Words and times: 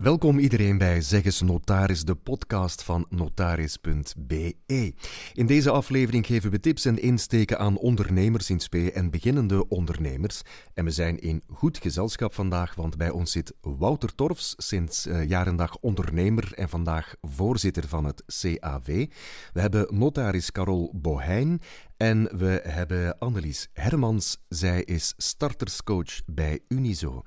Welkom 0.00 0.38
iedereen 0.38 0.78
bij 0.78 1.00
Zeggens 1.00 1.40
Notaris, 1.40 2.04
de 2.04 2.14
podcast 2.14 2.82
van 2.82 3.06
notaris.be. 3.08 4.94
In 5.32 5.46
deze 5.46 5.70
aflevering 5.70 6.26
geven 6.26 6.50
we 6.50 6.60
tips 6.60 6.84
en 6.84 7.02
insteken 7.02 7.58
aan 7.58 7.78
ondernemers 7.78 8.50
in 8.50 8.60
spe 8.60 8.92
en 8.92 9.10
beginnende 9.10 9.68
ondernemers. 9.68 10.42
En 10.74 10.84
we 10.84 10.90
zijn 10.90 11.18
in 11.18 11.42
goed 11.48 11.78
gezelschap 11.78 12.34
vandaag, 12.34 12.74
want 12.74 12.96
bij 12.96 13.10
ons 13.10 13.32
zit 13.32 13.54
Wouter 13.60 14.14
Torfs, 14.14 14.54
sinds 14.56 15.06
uh, 15.06 15.28
jaar 15.28 15.46
en 15.46 15.56
dag 15.56 15.76
ondernemer 15.76 16.52
en 16.54 16.68
vandaag 16.68 17.14
voorzitter 17.20 17.88
van 17.88 18.04
het 18.04 18.22
CAV. 18.26 19.06
We 19.52 19.60
hebben 19.60 19.86
notaris 19.98 20.52
Carol 20.52 20.92
Boheijn 20.94 21.60
en 21.96 22.38
we 22.38 22.60
hebben 22.64 23.18
Annelies 23.18 23.68
Hermans. 23.72 24.38
Zij 24.48 24.82
is 24.82 25.14
starterscoach 25.16 26.20
bij 26.26 26.60
Unizo. 26.68 27.22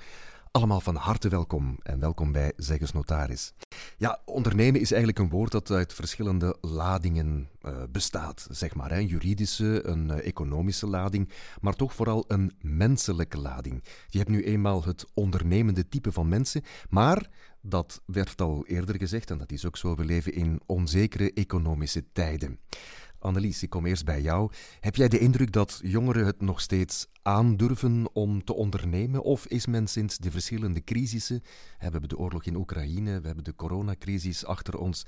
Allemaal 0.53 0.81
van 0.81 0.95
harte 0.95 1.29
welkom 1.29 1.77
en 1.83 1.99
welkom 1.99 2.31
bij 2.31 2.53
Zeggens 2.57 2.91
Notaris. 2.91 3.53
Ja, 3.97 4.19
ondernemen 4.25 4.81
is 4.81 4.91
eigenlijk 4.91 5.19
een 5.19 5.29
woord 5.29 5.51
dat 5.51 5.71
uit 5.71 5.93
verschillende 5.93 6.57
ladingen 6.61 7.49
uh, 7.61 7.83
bestaat, 7.91 8.47
zeg 8.51 8.75
maar. 8.75 8.91
Een 8.91 9.05
juridische, 9.05 9.87
een 9.87 10.09
uh, 10.09 10.27
economische 10.27 10.87
lading, 10.87 11.29
maar 11.61 11.73
toch 11.73 11.93
vooral 11.93 12.25
een 12.27 12.53
menselijke 12.61 13.37
lading. 13.37 13.83
Je 14.07 14.17
hebt 14.17 14.29
nu 14.29 14.43
eenmaal 14.43 14.83
het 14.83 15.05
ondernemende 15.13 15.87
type 15.87 16.11
van 16.11 16.29
mensen, 16.29 16.63
maar 16.89 17.29
dat 17.61 18.01
werd 18.05 18.41
al 18.41 18.65
eerder 18.65 18.97
gezegd, 18.97 19.31
en 19.31 19.37
dat 19.37 19.51
is 19.51 19.65
ook 19.65 19.77
zo, 19.77 19.95
we 19.95 20.05
leven 20.05 20.33
in 20.33 20.61
onzekere 20.65 21.33
economische 21.33 22.11
tijden. 22.11 22.59
Annelies, 23.23 23.63
ik 23.63 23.69
kom 23.69 23.85
eerst 23.85 24.05
bij 24.05 24.21
jou. 24.21 24.51
Heb 24.79 24.95
jij 24.95 25.07
de 25.07 25.19
indruk 25.19 25.51
dat 25.51 25.79
jongeren 25.83 26.25
het 26.25 26.41
nog 26.41 26.61
steeds 26.61 27.07
aandurven 27.21 28.09
om 28.13 28.43
te 28.43 28.53
ondernemen? 28.53 29.23
Of 29.23 29.47
is 29.47 29.65
men 29.65 29.87
sinds 29.87 30.17
de 30.17 30.31
verschillende 30.31 30.83
crisissen, 30.83 31.41
we 31.43 31.77
hebben 31.77 32.09
de 32.09 32.17
oorlog 32.17 32.43
in 32.43 32.55
Oekraïne, 32.55 33.19
we 33.19 33.25
hebben 33.25 33.43
de 33.43 33.55
coronacrisis 33.55 34.45
achter 34.45 34.77
ons, 34.77 35.05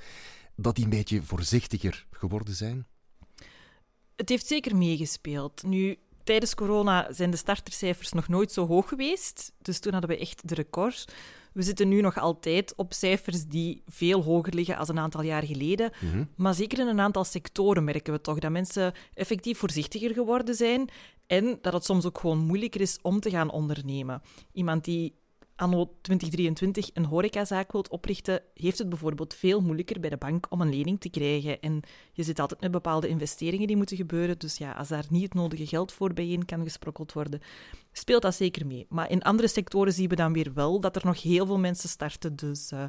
dat 0.56 0.76
die 0.76 0.84
een 0.84 0.90
beetje 0.90 1.24
voorzichtiger 1.24 2.08
geworden 2.12 2.56
zijn? 2.56 2.86
Het 4.16 4.30
heeft 4.30 4.48
zeker 4.48 4.76
meegespeeld. 4.76 5.64
Nu, 5.64 5.98
tijdens 6.26 6.56
corona 6.56 7.08
zijn 7.14 7.32
de 7.32 7.38
startercijfers 7.38 8.12
nog 8.12 8.28
nooit 8.28 8.52
zo 8.52 8.68
hoog 8.68 8.88
geweest. 8.88 9.54
Dus 9.62 9.80
toen 9.80 9.92
hadden 9.92 10.10
we 10.10 10.18
echt 10.18 10.48
de 10.48 10.56
record. 10.56 11.14
We 11.54 11.62
zitten 11.62 11.88
nu 11.88 12.02
nog 12.02 12.18
altijd 12.18 12.74
op 12.76 12.94
cijfers 12.94 13.46
die 13.46 13.84
veel 13.88 14.24
hoger 14.24 14.54
liggen 14.54 14.78
als 14.78 14.90
een 14.90 15.00
aantal 15.00 15.22
jaar 15.22 15.44
geleden. 15.44 15.92
Mhm. 16.02 16.24
Maar 16.36 16.54
zeker 16.54 16.80
in 16.80 16.88
een 16.88 17.00
aantal 17.00 17.24
sectoren 17.24 17.84
merken 17.84 18.14
we 18.14 18.22
toch 18.22 18.40
dat 18.40 18.52
mensen 18.52 18.94
effectief 19.14 19.58
voorzichtiger 19.58 20.14
geworden 20.14 20.56
zijn 20.56 20.90
en 21.28 21.58
dat 21.62 21.74
het 21.74 21.86
soms 21.86 22.06
ook 22.06 22.20
gewoon 22.20 22.38
moeilijker 22.38 22.82
is 22.82 23.00
om 23.02 23.20
te 23.20 23.30
gaan 23.30 23.52
ondernemen. 23.52 24.22
Iemand 24.52 24.84
die 24.84 25.16
anno 25.56 25.96
2023 26.02 26.90
een 26.94 27.06
horecazaak 27.06 27.72
wilt 27.72 27.90
oprichten, 27.90 28.42
heeft 28.54 28.78
het 28.78 28.90
bijvoorbeeld 28.90 29.34
veel 29.34 29.62
moeilijker 29.62 30.00
bij 30.00 30.10
de 30.10 30.18
bank 30.18 30.46
om 30.50 30.62
een 30.62 30.70
lening 30.70 31.00
te 31.00 31.10
krijgen. 31.10 31.62
En 31.62 31.82
je 32.14 32.24
zit 32.24 32.40
altijd 32.40 32.62
met 32.62 32.72
bepaalde 32.72 33.08
investeringen 33.08 33.68
die 33.68 33.78
moeten 33.78 33.98
gebeuren. 33.98 34.40
Dus 34.40 34.58
ja, 34.58 34.72
als 34.72 34.88
daar 34.88 35.06
niet 35.10 35.24
het 35.24 35.34
nodige 35.34 35.68
geld 35.68 35.92
voor 35.92 36.14
bijeen 36.14 36.46
kan 36.46 36.64
gesprokkeld 36.64 37.14
worden, 37.14 37.42
speelt 37.98 38.22
dat 38.22 38.36
zeker 38.36 38.68
mee. 38.68 38.86
Maar 38.90 39.10
in 39.12 39.22
andere 39.22 39.48
sectoren 39.48 39.94
zien 39.94 40.10
we 40.10 40.16
dan 40.16 40.34
weer 40.34 40.54
wel 40.54 40.80
dat 40.80 40.96
er 40.96 41.06
nog 41.06 41.22
heel 41.22 41.46
veel 41.46 41.60
mensen 41.60 41.90
starten. 41.90 42.36
Dus 42.36 42.72
uh, 42.72 42.84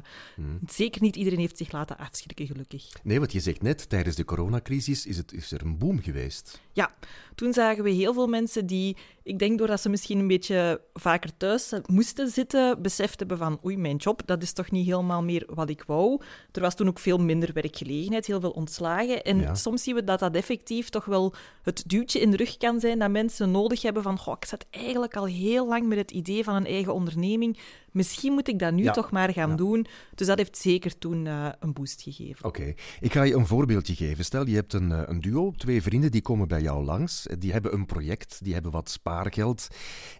zeker 0.65 1.01
niet 1.01 1.15
iedereen 1.15 1.39
heeft 1.39 1.57
zich 1.57 1.71
laten 1.71 1.97
afschrikken, 1.97 2.47
gelukkig. 2.47 2.89
Nee, 3.03 3.19
wat 3.19 3.31
je 3.31 3.39
zegt 3.39 3.61
net, 3.61 3.89
tijdens 3.89 4.15
de 4.15 4.25
coronacrisis 4.25 5.05
is, 5.05 5.17
het, 5.17 5.33
is 5.33 5.51
er 5.51 5.61
een 5.61 5.77
boom 5.77 6.01
geweest. 6.01 6.61
Ja, 6.71 6.93
toen 7.35 7.53
zagen 7.53 7.83
we 7.83 7.89
heel 7.89 8.13
veel 8.13 8.27
mensen 8.27 8.65
die, 8.65 8.97
ik 9.23 9.39
denk 9.39 9.57
doordat 9.57 9.81
ze 9.81 9.89
misschien 9.89 10.19
een 10.19 10.27
beetje 10.27 10.81
vaker 10.93 11.37
thuis 11.37 11.73
moesten 11.85 12.29
zitten, 12.29 12.81
beseft 12.81 13.19
hebben 13.19 13.37
van 13.37 13.59
oei, 13.65 13.77
mijn 13.77 13.95
job, 13.95 14.21
dat 14.25 14.41
is 14.41 14.53
toch 14.53 14.71
niet 14.71 14.85
helemaal 14.85 15.23
meer 15.23 15.43
wat 15.53 15.69
ik 15.69 15.83
wou. 15.87 16.21
Er 16.51 16.61
was 16.61 16.75
toen 16.75 16.87
ook 16.87 16.99
veel 16.99 17.17
minder 17.17 17.53
werkgelegenheid, 17.53 18.25
heel 18.25 18.39
veel 18.39 18.51
ontslagen. 18.51 19.23
En 19.23 19.57
soms 19.57 19.83
zien 19.83 19.95
we 19.95 20.03
dat 20.03 20.19
dat 20.19 20.35
effectief 20.35 20.89
toch 20.89 21.05
wel 21.05 21.33
het 21.63 21.83
duwtje 21.85 22.19
in 22.19 22.31
de 22.31 22.37
rug 22.37 22.57
kan 22.57 22.79
zijn 22.79 22.99
dat 22.99 23.11
mensen 23.11 23.51
nodig 23.51 23.81
hebben 23.81 24.03
van 24.03 24.17
goh, 24.17 24.35
ik 24.39 24.45
zat 24.45 24.65
eigenlijk 24.69 24.96
al 25.05 25.25
heel 25.25 25.67
lang 25.67 25.87
met 25.87 25.97
het 25.97 26.11
idee 26.11 26.43
van 26.43 26.55
een 26.55 26.65
eigen 26.65 26.93
onderneming. 26.93 27.59
Misschien 27.91 28.33
moet 28.33 28.47
ik 28.47 28.59
dat 28.59 28.73
nu 28.73 28.91
toch 28.91 29.11
maar 29.11 29.33
gaan 29.33 29.55
doen. 29.55 29.85
Dus 30.15 30.27
dat 30.27 30.37
heeft 30.37 30.57
zeker 30.57 30.97
toen 30.97 31.25
uh, 31.25 31.49
een 31.59 31.73
boost 31.73 32.01
gegeven. 32.01 32.45
Oké, 32.45 32.73
ik 32.99 33.13
ga 33.13 33.23
je 33.23 33.33
een 33.33 33.47
voorbeeldje 33.47 33.95
geven. 33.95 34.25
Stel, 34.25 34.47
je 34.47 34.55
hebt 34.55 34.73
een, 34.73 34.91
eh, 34.91 35.01
een 35.05 35.21
duo, 35.21 35.51
twee 35.51 35.81
vrienden 35.81 36.11
die 36.11 36.21
komen 36.21 36.47
bij 36.47 36.61
jou 36.61 36.83
langs. 36.83 37.27
Die 37.39 37.51
hebben 37.51 37.73
een 37.73 37.85
project, 37.85 38.43
die 38.43 38.53
hebben 38.53 38.71
wat 38.71 38.89
spaargeld 38.89 39.67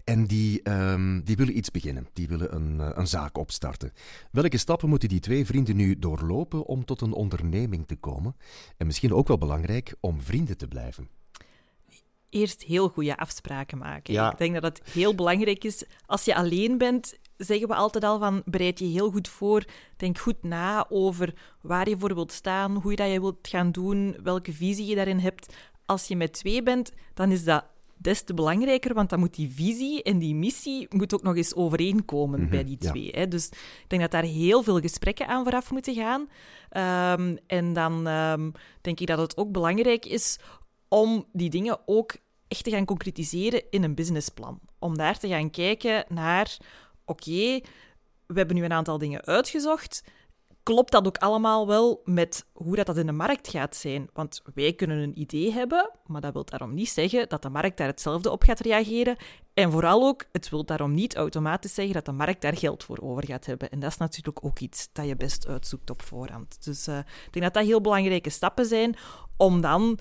en 0.03 0.25
die, 0.25 0.69
um, 0.69 1.23
die 1.23 1.35
willen 1.35 1.57
iets 1.57 1.71
beginnen. 1.71 2.07
Die 2.13 2.27
willen 2.27 2.55
een, 2.55 2.81
eh, 2.81 2.89
een 2.93 3.07
zaak 3.07 3.37
opstarten. 3.37 3.91
Welke 4.31 4.57
stappen 4.57 4.89
moeten 4.89 5.09
die 5.09 5.19
twee 5.19 5.45
vrienden 5.45 5.75
nu 5.75 5.99
doorlopen 5.99 6.65
om 6.65 6.85
tot 6.85 7.01
een 7.01 7.13
onderneming 7.13 7.87
te 7.87 7.95
komen? 7.95 8.35
En 8.77 8.85
misschien 8.85 9.13
ook 9.13 9.27
wel 9.27 9.37
belangrijk 9.37 9.95
om 9.99 10.21
vrienden 10.21 10.57
te 10.57 10.67
blijven 10.67 11.16
eerst 12.29 12.63
heel 12.63 12.89
goede 12.89 13.17
afspraken 13.17 13.77
maken. 13.77 14.31
Ik 14.31 14.37
denk 14.37 14.53
dat 14.53 14.63
het 14.63 14.81
heel 14.91 15.15
belangrijk 15.15 15.63
is. 15.63 15.83
Als 16.05 16.25
je 16.25 16.35
alleen 16.35 16.77
bent, 16.77 17.17
zeggen 17.37 17.67
we 17.67 17.75
altijd 17.75 18.03
al 18.03 18.19
van 18.19 18.41
bereid 18.45 18.79
je 18.79 18.85
heel 18.85 19.11
goed 19.11 19.27
voor. 19.27 19.63
Denk 19.97 20.17
goed 20.17 20.43
na 20.43 20.85
over 20.89 21.33
waar 21.61 21.89
je 21.89 21.97
voor 21.97 22.13
wilt 22.13 22.31
staan, 22.31 22.75
hoe 22.75 22.91
je 22.91 22.97
dat 22.97 23.11
je 23.11 23.19
wilt 23.19 23.47
gaan 23.47 23.71
doen, 23.71 24.15
welke 24.23 24.53
visie 24.53 24.85
je 24.85 24.95
daarin 24.95 25.19
hebt. 25.19 25.55
Als 25.85 26.07
je 26.07 26.15
met 26.15 26.33
twee 26.33 26.63
bent, 26.63 26.91
dan 27.13 27.31
is 27.31 27.43
dat 27.43 27.65
des 27.97 28.21
te 28.23 28.33
belangrijker, 28.33 28.93
want 28.93 29.09
dan 29.09 29.19
moet 29.19 29.35
die 29.35 29.51
visie 29.55 30.03
en 30.03 30.19
die 30.19 30.35
missie 30.35 30.87
moet 30.89 31.13
ook 31.13 31.23
nog 31.23 31.35
eens 31.35 31.55
overeenkomen 31.55 32.41
mhm, 32.41 32.49
bij 32.49 32.63
die 32.63 32.77
twee. 32.77 33.09
Hè? 33.11 33.27
Dus 33.27 33.47
ik 33.49 33.85
denk 33.87 34.01
dat 34.01 34.11
daar 34.11 34.23
heel 34.23 34.63
veel 34.63 34.79
gesprekken 34.79 35.27
aan 35.27 35.43
vooraf 35.43 35.71
moeten 35.71 35.95
gaan. 35.95 36.29
Ehm, 36.69 37.35
en 37.47 37.73
dan 37.73 38.07
um, 38.07 38.51
denk 38.81 38.99
ik 38.99 39.07
dat 39.07 39.17
het 39.17 39.37
ook 39.37 39.51
belangrijk 39.51 40.05
is 40.05 40.39
om 40.89 41.25
die 41.31 41.49
dingen 41.49 41.79
ook 41.85 42.15
echt 42.47 42.63
te 42.63 42.69
gaan 42.69 42.85
concretiseren 42.85 43.63
in 43.69 43.83
een 43.83 43.95
businessplan. 43.95 44.59
Om 44.79 44.97
daar 44.97 45.19
te 45.19 45.27
gaan 45.27 45.49
kijken 45.49 46.05
naar, 46.07 46.57
oké, 47.05 47.61
we 48.25 48.33
hebben 48.33 48.55
nu 48.55 48.63
een 48.63 48.73
aantal 48.73 48.97
dingen 48.97 49.25
uitgezocht. 49.25 50.03
Klopt 50.63 50.91
dat 50.91 51.07
ook 51.07 51.17
allemaal 51.17 51.67
wel 51.67 52.01
met 52.03 52.45
hoe 52.53 52.75
dat, 52.75 52.85
dat 52.85 52.97
in 52.97 53.05
de 53.05 53.11
markt 53.11 53.47
gaat 53.47 53.75
zijn? 53.75 54.09
Want 54.13 54.41
wij 54.53 54.73
kunnen 54.73 54.97
een 54.97 55.19
idee 55.19 55.51
hebben, 55.51 55.91
maar 56.05 56.21
dat 56.21 56.33
wil 56.33 56.45
daarom 56.45 56.73
niet 56.73 56.89
zeggen 56.89 57.29
dat 57.29 57.41
de 57.41 57.49
markt 57.49 57.77
daar 57.77 57.87
hetzelfde 57.87 58.31
op 58.31 58.43
gaat 58.43 58.59
reageren. 58.59 59.17
En 59.53 59.71
vooral 59.71 60.03
ook, 60.03 60.25
het 60.31 60.49
wil 60.49 60.65
daarom 60.65 60.93
niet 60.93 61.15
automatisch 61.15 61.73
zeggen 61.73 61.93
dat 61.93 62.05
de 62.05 62.11
markt 62.11 62.41
daar 62.41 62.57
geld 62.57 62.83
voor 62.83 62.99
over 63.01 63.25
gaat 63.25 63.45
hebben. 63.45 63.69
En 63.69 63.79
dat 63.79 63.91
is 63.91 63.97
natuurlijk 63.97 64.45
ook 64.45 64.59
iets 64.59 64.89
dat 64.91 65.07
je 65.07 65.15
best 65.15 65.47
uitzoekt 65.47 65.89
op 65.89 66.01
voorhand. 66.01 66.63
Dus 66.63 66.87
uh, 66.87 66.97
ik 66.97 67.31
denk 67.31 67.45
dat 67.45 67.53
dat 67.53 67.65
heel 67.65 67.81
belangrijke 67.81 68.29
stappen 68.29 68.65
zijn 68.65 68.95
om 69.37 69.61
dan 69.61 69.99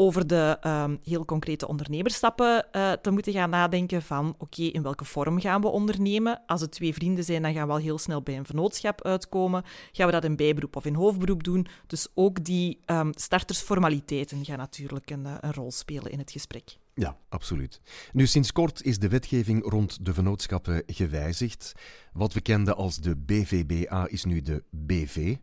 over 0.00 0.26
de 0.26 0.58
um, 0.66 0.98
heel 1.04 1.24
concrete 1.24 1.68
ondernemerstappen 1.68 2.66
uh, 2.72 2.92
te 2.92 3.10
moeten 3.10 3.32
gaan 3.32 3.50
nadenken 3.50 4.02
van 4.02 4.34
oké, 4.38 4.62
in 4.62 4.82
welke 4.82 5.04
vorm 5.04 5.40
gaan 5.40 5.60
we 5.60 5.68
ondernemen? 5.68 6.42
Als 6.46 6.60
het 6.60 6.70
twee 6.70 6.94
vrienden 6.94 7.24
zijn, 7.24 7.42
dan 7.42 7.52
gaan 7.52 7.66
we 7.66 7.72
al 7.72 7.78
heel 7.78 7.98
snel 7.98 8.22
bij 8.22 8.36
een 8.36 8.44
vennootschap 8.44 9.04
uitkomen. 9.04 9.64
Gaan 9.92 10.06
we 10.06 10.12
dat 10.12 10.24
in 10.24 10.36
bijberoep 10.36 10.76
of 10.76 10.84
in 10.84 10.94
hoofdberoep 10.94 11.44
doen? 11.44 11.66
Dus 11.86 12.08
ook 12.14 12.44
die 12.44 12.80
um, 12.86 13.12
startersformaliteiten 13.14 14.44
gaan 14.44 14.58
natuurlijk 14.58 15.10
een, 15.10 15.26
eh, 15.26 15.34
een 15.40 15.54
rol 15.54 15.70
spelen 15.70 16.12
in 16.12 16.18
het 16.18 16.30
gesprek. 16.30 16.76
Ja, 16.94 17.16
absoluut. 17.28 17.80
Nu, 18.12 18.26
sinds 18.26 18.52
kort 18.52 18.82
is 18.82 18.98
de 18.98 19.08
wetgeving 19.08 19.70
rond 19.70 20.04
de 20.04 20.14
vennootschappen 20.14 20.82
gewijzigd. 20.86 21.72
Wat 22.12 22.32
we 22.32 22.40
kenden 22.40 22.76
als 22.76 22.96
de 22.96 23.16
BVBA 23.16 24.08
is 24.08 24.24
nu 24.24 24.42
de 24.42 24.64
BV, 24.70 25.36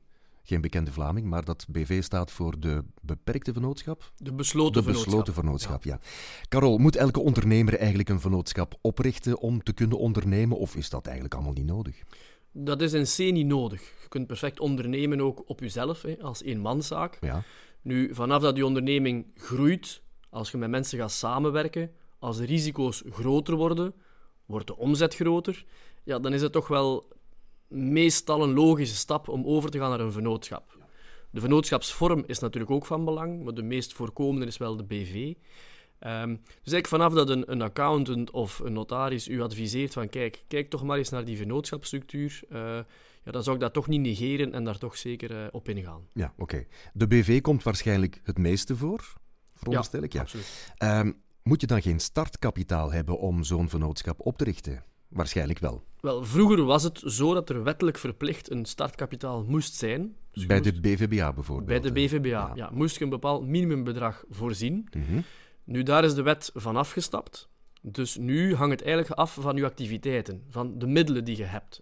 geen 0.46 0.62
bekende 0.62 0.92
Vlaming, 0.92 1.28
maar 1.28 1.46
dat 1.46 1.66
BV 1.70 2.04
staat 2.04 2.32
voor 2.32 2.60
de 2.60 2.84
beperkte 3.02 3.54
vennootschap? 3.54 4.12
De 4.18 4.34
besloten 4.34 4.84
de 4.84 4.92
besloten 4.92 5.34
vennootschap. 5.34 5.84
ja. 5.84 6.00
Carol, 6.50 6.78
moet 6.78 6.96
elke 6.96 7.20
ondernemer 7.20 7.78
eigenlijk 7.78 8.10
een 8.10 8.20
vennootschap 8.20 8.78
oprichten 8.82 9.40
om 9.40 9.64
te 9.64 9.74
kunnen 9.74 9.98
ondernemen, 9.98 10.58
of 10.58 10.76
is 10.76 10.90
dat 10.90 11.06
eigenlijk 11.06 11.36
allemaal 11.36 11.54
niet 11.54 11.66
nodig? 11.66 12.04
Dat 12.52 12.82
is 12.82 12.94
in 12.94 13.30
C 13.30 13.34
niet 13.34 13.48
nodig. 13.48 13.82
Je 13.82 14.08
kunt 14.08 14.28
perfect 14.28 14.60
ondernemen 14.60 15.22
ook 15.22 15.50
op 15.50 15.60
jezelf, 15.60 16.02
hè, 16.02 16.16
als 16.22 16.44
eenmanszaak. 16.44 17.18
Ja. 17.22 17.44
Nu, 17.82 18.14
vanaf 18.14 18.42
dat 18.42 18.58
je 18.58 18.66
onderneming 18.66 19.26
groeit, 19.36 20.02
als 20.30 20.52
je 20.52 20.58
met 20.58 20.70
mensen 20.70 21.00
gaat 21.00 21.12
samenwerken, 21.12 21.92
als 22.20 22.38
de 22.38 22.46
risico's 22.46 23.04
groter 23.10 23.56
worden, 23.56 23.94
wordt 24.46 24.68
de 24.68 24.78
omzet 24.78 25.16
groter, 25.16 25.66
ja, 26.04 26.20
dan 26.20 26.34
is 26.34 26.42
het 26.42 26.52
toch 26.52 26.68
wel 26.68 27.08
meestal 27.68 28.44
een 28.44 28.54
logische 28.54 28.96
stap 28.96 29.28
om 29.28 29.46
over 29.46 29.70
te 29.70 29.78
gaan 29.78 29.90
naar 29.90 30.00
een 30.00 30.12
vennootschap. 30.12 30.78
De 31.30 31.40
vennootschapsvorm 31.42 32.24
is 32.28 32.40
natuurlijk 32.40 32.72
ook 32.72 32.86
van 32.86 33.06
belang, 33.06 33.44
maar 33.44 33.54
de 33.54 33.64
meest 33.64 33.94
voorkomende 33.94 34.46
is 34.46 34.58
wel 34.58 34.76
de 34.76 34.84
BV. 34.84 35.34
Um, 36.00 36.42
dus 36.44 36.74
eigenlijk 36.74 36.88
vanaf 36.88 37.14
dat 37.14 37.30
een, 37.30 37.52
een, 37.52 37.62
accountant 37.62 38.32
of 38.32 38.60
een 38.60 38.74
notaris 38.74 39.28
u 39.28 39.42
adviseert 39.42 39.94
van 39.94 40.10
kijk, 40.10 40.44
kijk 40.48 40.70
toch 40.70 40.84
maar 40.84 40.98
eens 40.98 41.10
naar 41.10 41.26
die 41.26 41.38
vennootschapsstructuur, 41.38 42.40
uh, 42.50 42.60
ja, 43.24 43.32
dan 43.32 43.44
zou 43.44 43.56
ik 43.56 43.62
dat 43.62 43.74
toch 43.74 43.88
niet 43.88 44.02
negeren 44.02 44.54
en 44.54 44.64
daar 44.64 44.78
toch 44.78 44.98
zeker 44.98 45.32
uh, 45.32 45.48
op 45.52 45.70
ingaan. 45.70 46.08
Ja, 46.14 46.34
oké. 46.38 46.66
De 46.94 47.08
BV 47.08 47.42
komt 47.42 47.64
waarschijnlijk 47.64 48.22
het 48.24 48.38
meeste 48.38 48.76
voor, 48.76 49.14
veronderstel 49.54 50.02
ik. 50.04 50.14
Ja, 50.14 50.22
absoluut. 50.22 50.74
Um, 50.84 51.24
moet 51.44 51.62
je 51.62 51.68
dan 51.68 51.82
geen 51.82 52.00
startkapitaal 52.00 52.92
hebben 52.92 53.20
om 53.20 53.44
zo'n 53.44 53.70
vennootschap 53.70 54.20
op 54.20 54.38
te 54.38 54.44
richten? 54.44 54.84
Waarschijnlijk 55.16 55.60
wel. 55.60 55.84
Wel, 56.00 56.24
vroeger 56.24 56.64
was 56.64 56.84
het 56.84 57.02
zo 57.06 57.34
dat 57.34 57.50
er 57.50 57.64
wettelijk 57.64 57.98
verplicht 57.98 58.52
een 58.52 58.66
startkapitaal 58.66 59.44
moest 59.44 59.76
zijn. 59.76 60.16
Dus 60.32 60.46
bij 60.46 60.62
de 60.62 60.80
BVBA 60.80 61.34
bijvoorbeeld. 61.34 61.68
Bij 61.68 61.80
de 61.80 61.92
BVBA, 61.92 62.52
ja. 62.56 62.70
moest 62.74 62.98
je 62.98 63.04
een 63.04 63.10
bepaald 63.10 63.48
minimumbedrag 63.48 64.24
voorzien. 64.30 64.88
Mhm. 64.92 65.22
Nu, 65.64 65.84
daar 65.84 66.04
is 66.04 66.14
de 66.14 66.22
wet 66.22 66.52
van 66.54 66.76
afgestapt. 66.76 67.50
Dus 67.82 68.18
nu 68.18 68.56
hangt 68.56 68.80
het 68.80 68.88
eigenlijk 68.88 69.20
af 69.20 69.34
van 69.34 69.56
je 69.56 69.66
activiteiten, 69.66 70.44
van 70.50 70.80
de 70.80 70.88
middelen 70.88 71.24
die 71.24 71.38
je 71.38 71.44
hebt. 71.44 71.82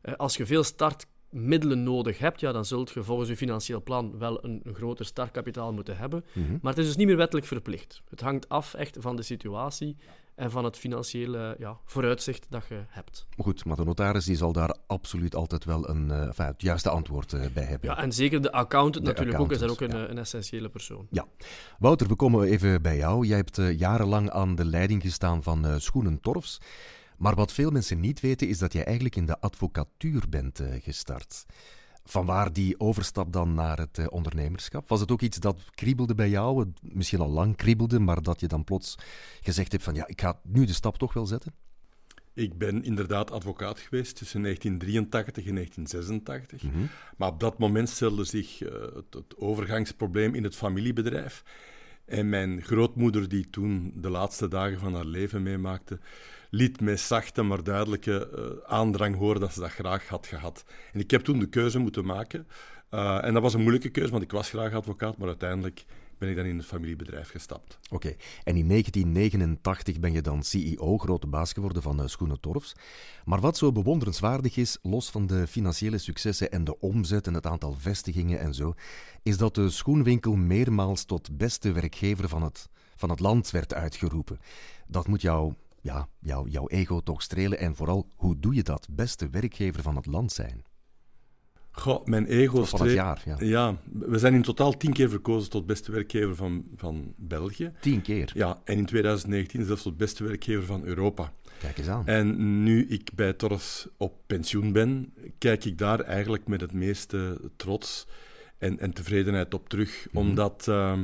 Eh, 0.00 0.14
als 0.14 0.36
je 0.36 0.46
veel 0.46 0.62
startmiddelen 0.62 1.82
nodig 1.82 2.18
hebt, 2.18 2.40
ja, 2.40 2.52
dan 2.52 2.64
zult 2.64 2.90
je 2.90 3.02
volgens 3.02 3.28
je 3.28 3.36
financieel 3.36 3.82
plan 3.82 4.18
wel 4.18 4.44
een, 4.44 4.60
een 4.64 4.74
groter 4.74 5.04
startkapitaal 5.04 5.72
moeten 5.72 5.96
hebben. 5.96 6.24
Mhm. 6.32 6.58
Maar 6.62 6.72
het 6.72 6.80
is 6.80 6.86
dus 6.86 6.96
niet 6.96 7.06
meer 7.06 7.16
wettelijk 7.16 7.46
verplicht. 7.46 8.02
Het 8.08 8.20
hangt 8.20 8.48
af 8.48 8.74
echt 8.74 8.96
van 9.00 9.16
de 9.16 9.22
situatie 9.22 9.96
en 10.36 10.50
van 10.50 10.64
het 10.64 10.76
financiële 10.76 11.56
ja, 11.58 11.78
vooruitzicht 11.84 12.46
dat 12.48 12.66
je 12.68 12.84
hebt. 12.88 13.26
Goed, 13.36 13.64
maar 13.64 13.76
de 13.76 13.84
notaris 13.84 14.24
die 14.24 14.36
zal 14.36 14.52
daar 14.52 14.76
absoluut 14.86 15.34
altijd 15.34 15.64
wel 15.64 15.88
een, 15.88 16.08
uh, 16.08 16.26
enfin, 16.26 16.46
het 16.46 16.62
juiste 16.62 16.90
antwoord 16.90 17.32
uh, 17.32 17.46
bij 17.54 17.64
hebben. 17.64 17.90
Ja, 17.90 17.98
en 17.98 18.12
zeker 18.12 18.42
de 18.42 18.52
accountant 18.52 19.04
natuurlijk 19.04 19.38
ook, 19.38 19.52
is 19.52 19.58
daar 19.58 19.70
ook 19.70 19.80
een, 19.80 20.10
een, 20.10 20.18
essentiële 20.18 20.68
persoon. 20.68 21.06
Ja. 21.10 21.26
Wouter, 21.78 22.08
we 22.08 22.16
komen 22.16 22.46
even 22.46 22.82
bij 22.82 22.96
jou. 22.96 23.26
Jij 23.26 23.36
hebt 23.36 23.58
uh, 23.58 23.78
jarenlang 23.78 24.30
aan 24.30 24.54
de 24.54 24.64
leiding 24.64 25.02
gestaan 25.02 25.42
van 25.42 25.80
Schoenen 25.80 26.20
Torfs. 26.20 26.60
Maar 27.16 27.34
wat 27.34 27.52
veel 27.52 27.70
mensen 27.70 28.00
niet 28.00 28.20
weten, 28.20 28.48
is 28.48 28.58
dat 28.58 28.72
jij 28.72 28.84
eigenlijk 28.84 29.16
in 29.16 29.26
de 29.26 29.40
advocatuur 29.40 30.22
bent 30.28 30.60
gestart. 30.80 31.46
Vanwaar 32.08 32.52
die 32.52 32.80
overstap 32.80 33.32
dan 33.32 33.54
naar 33.54 33.78
het 33.78 33.98
uh, 33.98 34.06
ondernemerschap? 34.08 34.88
Was 34.88 35.00
het 35.00 35.10
ook 35.10 35.20
iets 35.20 35.38
dat 35.38 35.62
kriebelde 35.74 36.14
bij 36.14 36.28
jou, 36.28 36.72
misschien 36.80 37.20
al 37.20 37.28
lang 37.28 37.56
kriebelde, 37.56 37.98
maar 37.98 38.22
dat 38.22 38.40
je 38.40 38.46
dan 38.46 38.64
plots 38.64 38.94
gezegd 39.40 39.72
hebt 39.72 39.84
van 39.84 39.94
ja, 39.94 40.06
ik 40.06 40.20
ga 40.20 40.40
nu 40.42 40.64
de 40.64 40.72
stap 40.72 40.98
toch 40.98 41.12
wel 41.12 41.26
zetten? 41.26 41.54
Ik 42.36 42.58
ben 42.58 42.84
inderdaad 42.84 43.30
advocaat 43.30 43.78
geweest 43.78 44.16
tussen 44.16 44.42
1983 44.42 45.46
en 45.46 45.54
1986. 45.54 46.62
Mhm. 46.62 46.86
Maar 47.16 47.28
op 47.28 47.40
dat 47.40 47.58
moment 47.58 47.88
stelde 47.88 48.24
zich 48.24 48.62
uh, 48.62 48.70
het, 48.70 49.14
het, 49.14 49.36
overgangsprobleem 49.36 50.34
in 50.34 50.44
het 50.44 50.56
familiebedrijf. 50.56 51.44
En 52.06 52.28
mijn 52.28 52.62
grootmoeder, 52.62 53.28
die 53.28 53.50
toen 53.50 53.92
de 53.94 54.10
laatste 54.10 54.48
dagen 54.48 54.78
van 54.78 54.94
haar 54.94 55.04
leven 55.04 55.42
meemaakte, 55.42 55.98
liet 56.50 56.80
mij 56.80 56.96
zachte 56.96 57.42
maar 57.42 57.64
duidelijke 57.64 58.30
uh, 58.36 58.72
aandrang 58.72 59.16
horen 59.16 59.40
dat 59.40 59.52
ze 59.52 59.60
dat 59.60 59.70
graag 59.70 60.08
had 60.08 60.26
gehad. 60.26 60.64
En 60.92 61.00
ik 61.00 61.10
heb 61.10 61.24
toen 61.24 61.38
de 61.38 61.48
keuze 61.48 61.78
moeten 61.78 62.04
maken. 62.04 62.46
Uh, 62.90 63.24
en 63.24 63.32
dat 63.32 63.42
was 63.42 63.54
een 63.54 63.60
moeilijke 63.60 63.88
keuze, 63.88 64.10
want 64.10 64.22
ik 64.22 64.30
was 64.30 64.48
graag 64.48 64.72
advocaat, 64.72 65.16
maar 65.16 65.28
uiteindelijk 65.28 65.84
ben 66.18 66.28
ik 66.28 66.36
dan 66.36 66.44
in 66.44 66.56
het 66.56 66.66
familiebedrijf 66.66 67.30
gestapt. 67.30 67.78
Oké, 67.90 68.14
en 68.44 68.56
in 68.56 68.68
1989 68.68 70.00
ben 70.00 70.12
je 70.12 70.20
dan 70.20 70.42
CEO, 70.42 70.98
grote 70.98 71.26
baas 71.26 71.52
geworden 71.52 71.82
van 71.82 72.00
uh, 72.00 72.06
Schoenen 72.06 72.40
Torfs. 72.40 72.74
Maar 73.24 73.40
wat 73.40 73.56
zo 73.56 73.72
bewonderenswaardig 73.72 74.56
is, 74.56 74.78
los 74.82 75.10
van 75.10 75.26
de 75.26 75.46
financiële 75.46 75.98
successen 75.98 76.50
en 76.50 76.64
de 76.64 76.80
omzet 76.80 77.26
en 77.26 77.34
het 77.34 77.46
aantal 77.46 77.72
vestigingen 77.72 78.40
en 78.40 78.54
zo, 78.54 78.74
is 79.22 79.36
dat 79.36 79.54
de 79.54 79.70
schoenwinkel 79.70 80.34
meermaals 80.34 81.04
tot 81.04 81.36
beste 81.36 81.72
werkgever 81.72 82.28
van 82.28 82.42
het, 82.42 82.68
van 82.96 83.10
het 83.10 83.20
land 83.20 83.50
werd 83.50 83.74
uitgeroepen. 83.74 84.38
Dat 84.86 85.08
moet 85.08 85.22
jou 85.22 85.54
ja, 85.86 86.08
jou, 86.18 86.50
jouw 86.50 86.68
ego 86.68 87.00
toch 87.00 87.22
strelen? 87.22 87.58
En 87.58 87.76
vooral, 87.76 88.08
hoe 88.14 88.38
doe 88.38 88.54
je 88.54 88.62
dat? 88.62 88.88
Beste 88.90 89.28
werkgever 89.28 89.82
van 89.82 89.96
het 89.96 90.06
land 90.06 90.32
zijn. 90.32 90.64
Goh, 91.78 92.04
mijn 92.04 92.26
ego 92.26 92.64
van 92.64 92.82
het 92.82 92.92
jaar, 92.92 93.22
ja. 93.24 93.36
ja. 93.38 93.76
we 93.92 94.18
zijn 94.18 94.34
in 94.34 94.42
totaal 94.42 94.76
tien 94.76 94.92
keer 94.92 95.08
verkozen 95.08 95.50
tot 95.50 95.66
beste 95.66 95.92
werkgever 95.92 96.36
van, 96.36 96.64
van 96.76 97.14
België. 97.16 97.72
Tien 97.80 98.02
keer? 98.02 98.30
Ja, 98.34 98.60
en 98.64 98.76
in 98.76 98.86
2019 98.86 99.64
zelfs 99.64 99.82
tot 99.82 99.96
beste 99.96 100.24
werkgever 100.24 100.64
van 100.64 100.84
Europa. 100.84 101.32
Kijk 101.58 101.78
eens 101.78 101.88
aan. 101.88 102.06
En 102.06 102.62
nu 102.62 102.86
ik 102.88 103.10
bij 103.14 103.32
Torres 103.32 103.86
op 103.96 104.14
pensioen 104.26 104.72
ben, 104.72 105.12
kijk 105.38 105.64
ik 105.64 105.78
daar 105.78 106.00
eigenlijk 106.00 106.46
met 106.46 106.60
het 106.60 106.72
meeste 106.72 107.40
trots 107.56 108.06
en, 108.58 108.78
en 108.78 108.92
tevredenheid 108.92 109.54
op 109.54 109.68
terug. 109.68 110.06
Mhm. 110.10 110.18
Omdat, 110.18 110.66
uh, 110.68 110.98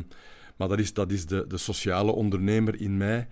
maar 0.56 0.68
dat 0.68 0.78
is, 0.78 0.92
dat 0.92 1.10
is 1.10 1.26
de, 1.26 1.44
de 1.48 1.58
sociale 1.58 2.12
ondernemer 2.12 2.80
in 2.80 2.96
mij 2.96 3.28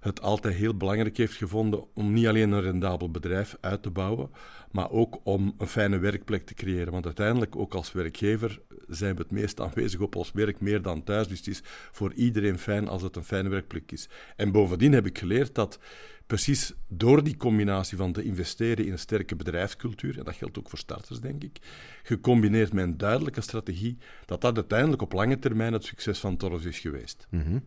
het 0.00 0.22
altijd 0.22 0.54
heel 0.54 0.76
belangrijk 0.76 1.16
heeft 1.16 1.36
gevonden 1.36 1.84
om 1.94 2.12
niet 2.12 2.26
alleen 2.26 2.52
een 2.52 2.60
rendabel 2.60 3.10
bedrijf 3.10 3.56
uit 3.60 3.82
te 3.82 3.90
bouwen, 3.90 4.30
maar 4.70 4.90
ook 4.90 5.20
om 5.24 5.54
een 5.58 5.66
fijne 5.66 5.98
werkplek 5.98 6.46
te 6.46 6.54
creëren. 6.54 6.92
Want 6.92 7.04
uiteindelijk, 7.04 7.56
ook 7.56 7.74
als 7.74 7.92
werkgever, 7.92 8.60
zijn 8.88 9.14
we 9.14 9.22
het 9.22 9.30
meest 9.30 9.60
aanwezig 9.60 10.00
op 10.00 10.16
ons 10.16 10.32
werk, 10.32 10.60
meer 10.60 10.82
dan 10.82 11.04
thuis. 11.04 11.28
Dus 11.28 11.38
het 11.38 11.46
is 11.46 11.60
voor 11.92 12.12
iedereen 12.12 12.58
fijn 12.58 12.88
als 12.88 13.02
het 13.02 13.16
een 13.16 13.24
fijne 13.24 13.48
werkplek 13.48 13.92
is. 13.92 14.08
En 14.36 14.52
bovendien 14.52 14.92
heb 14.92 15.06
ik 15.06 15.18
geleerd 15.18 15.54
dat 15.54 15.78
precies 16.26 16.74
door 16.88 17.24
die 17.24 17.36
combinatie 17.36 17.96
van 17.96 18.12
te 18.12 18.22
investeren 18.22 18.84
in 18.84 18.92
een 18.92 18.98
sterke 18.98 19.36
bedrijfscultuur, 19.36 20.18
en 20.18 20.24
dat 20.24 20.34
geldt 20.34 20.58
ook 20.58 20.68
voor 20.68 20.78
starters, 20.78 21.20
denk 21.20 21.44
ik, 21.44 21.58
gecombineerd 22.02 22.72
met 22.72 22.84
een 22.84 22.96
duidelijke 22.96 23.40
strategie, 23.40 23.98
dat 24.26 24.40
dat 24.40 24.56
uiteindelijk 24.56 25.02
op 25.02 25.12
lange 25.12 25.38
termijn 25.38 25.72
het 25.72 25.84
succes 25.84 26.18
van 26.18 26.36
Torres 26.36 26.64
is 26.64 26.78
geweest. 26.78 27.26
Mm 27.30 27.62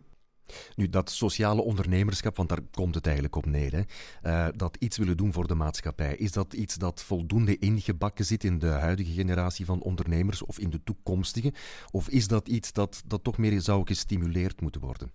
nu, 0.75 0.89
dat 0.89 1.09
sociale 1.09 1.61
ondernemerschap, 1.61 2.37
want 2.37 2.49
daar 2.49 2.61
komt 2.71 2.95
het 2.95 3.05
eigenlijk 3.05 3.35
op 3.35 3.45
neer, 3.45 3.71
hè, 3.71 3.81
uh, 4.29 4.53
dat 4.55 4.77
iets 4.79 4.97
willen 4.97 5.17
doen 5.17 5.33
voor 5.33 5.47
de 5.47 5.55
maatschappij, 5.55 6.15
is 6.15 6.31
dat 6.31 6.53
iets 6.53 6.75
dat 6.75 7.03
voldoende 7.03 7.57
ingebakken 7.57 8.25
zit 8.25 8.43
in 8.43 8.59
de 8.59 8.67
huidige 8.67 9.11
generatie 9.11 9.65
van 9.65 9.81
ondernemers 9.81 10.43
of 10.43 10.59
in 10.59 10.69
de 10.69 10.83
toekomstige? 10.83 11.53
Of 11.91 12.09
is 12.09 12.27
dat 12.27 12.47
iets 12.47 12.73
dat, 12.73 13.03
dat 13.05 13.23
toch 13.23 13.37
meer 13.37 13.61
zou 13.61 13.85
gestimuleerd 13.85 14.61
moeten 14.61 14.81
worden? 14.81 15.11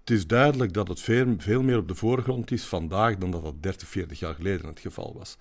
Het 0.00 0.10
is 0.10 0.26
duidelijk 0.26 0.72
dat 0.72 0.88
het 0.88 1.00
veel, 1.00 1.34
veel 1.38 1.62
meer 1.62 1.78
op 1.78 1.88
de 1.88 1.94
voorgrond 1.94 2.50
is 2.50 2.64
vandaag 2.64 3.16
dan 3.16 3.30
dat 3.30 3.42
dat 3.42 3.62
30, 3.62 3.88
40 3.88 4.18
jaar 4.18 4.34
geleden 4.34 4.66
het 4.66 4.80
geval 4.80 5.14
was. 5.18 5.36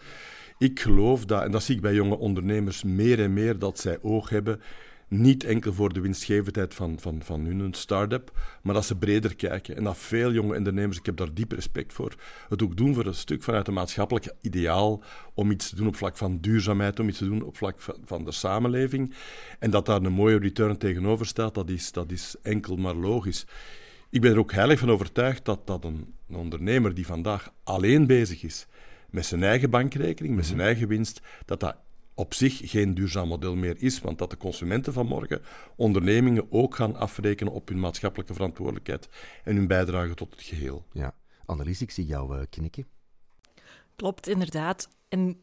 Ik 0.58 0.80
geloof 0.80 1.26
dat, 1.26 1.44
en 1.44 1.52
dat 1.52 1.64
zie 1.64 1.76
ik 1.76 1.82
bij 1.82 1.94
jonge 1.94 2.18
ondernemers 2.18 2.84
meer 2.84 3.20
en 3.20 3.34
meer, 3.34 3.60
dat 3.60 3.80
zij 3.80 4.02
oog 4.02 4.30
hebben 4.30 4.62
niet 5.12 5.44
enkel 5.44 5.74
voor 5.74 5.94
de 5.94 6.00
winstgevendheid 6.00 6.74
van, 6.74 7.00
van, 7.00 7.22
van 7.24 7.46
hun 7.46 7.74
start-up, 7.74 8.32
maar 8.62 8.74
dat 8.74 8.86
ze 8.86 8.96
breder 8.96 9.36
kijken. 9.36 9.76
En 9.76 9.84
dat 9.84 9.98
veel 9.98 10.32
jonge 10.32 10.58
ondernemers, 10.58 10.98
ik 10.98 11.06
heb 11.06 11.18
daar 11.18 11.34
diep 11.34 11.52
respect 11.52 11.94
voor, 11.94 12.16
het 12.50 12.64
ook 12.64 12.78
doen 12.78 12.94
voor 12.94 13.06
een 13.06 13.16
stuk 13.16 13.44
vanuit 13.44 13.68
een 13.68 13.74
maatschappelijk 13.74 14.34
ideaal 14.42 15.04
om 15.34 15.52
iets 15.52 15.70
te 15.70 15.76
doen 15.76 15.88
op 15.88 15.96
vlak 15.96 16.18
van 16.18 16.38
duurzaamheid, 16.40 17.00
om 17.00 17.08
iets 17.08 17.18
te 17.18 17.26
doen 17.26 17.44
op 17.44 17.58
vlak 17.58 17.82
van, 17.82 17.98
van 18.06 18.26
de 18.26 18.32
samenleving. 18.32 19.14
En 19.60 19.72
dat 19.72 19.86
daar 19.86 20.02
een 20.02 20.14
mooie 20.14 20.40
return 20.40 20.78
tegenover 20.78 21.26
staat, 21.26 21.54
dat 21.54 21.70
is, 21.70 21.92
dat 21.92 22.12
is 22.12 22.36
enkel 22.42 22.76
maar 22.76 22.96
logisch. 22.96 23.46
Ik 24.10 24.22
ben 24.22 24.32
er 24.32 24.40
ook 24.40 24.52
heilig 24.52 24.80
van 24.80 24.92
overtuigd 24.92 25.46
dat, 25.46 25.68
dat 25.68 25.84
een, 25.84 26.14
een 26.30 26.36
ondernemer 26.36 26.94
die 26.94 27.06
vandaag 27.06 27.54
alleen 27.64 28.08
bezig 28.08 28.44
is 28.44 28.68
met 29.10 29.26
zijn 29.26 29.44
eigen 29.44 29.70
bankrekening, 29.70 30.36
met 30.36 30.46
zijn 30.46 30.58
mhm. 30.58 30.66
eigen 30.66 30.88
winst, 30.88 31.22
dat 31.46 31.60
dat 31.60 31.76
op 32.22 32.34
zich 32.34 32.60
geen 32.64 32.94
duurzaam 32.94 33.28
model 33.28 33.56
meer 33.56 33.76
is, 33.80 34.00
want 34.00 34.18
dat 34.18 34.30
de 34.30 34.38
consumenten 34.38 34.94
van 34.94 35.06
morgen 35.06 35.42
ondernemingen 35.76 36.52
ook 36.52 36.76
gaan 36.76 36.96
afrekenen 36.96 37.54
op 37.54 37.68
hun 37.68 37.80
maatschappelijke 37.80 38.34
verantwoordelijkheid 38.34 39.10
en 39.44 39.56
hun 39.56 39.68
bijdrage 39.68 40.14
tot 40.14 40.32
het 40.32 40.42
geheel. 40.44 40.86
Ja, 40.92 41.16
Annelies, 41.46 41.82
ik 41.82 41.92
zie 41.92 42.06
jou 42.06 42.38
uh, 42.38 42.42
knikken. 42.50 42.88
Klopt, 43.96 44.28
inderdaad. 44.28 44.90
En 45.10 45.42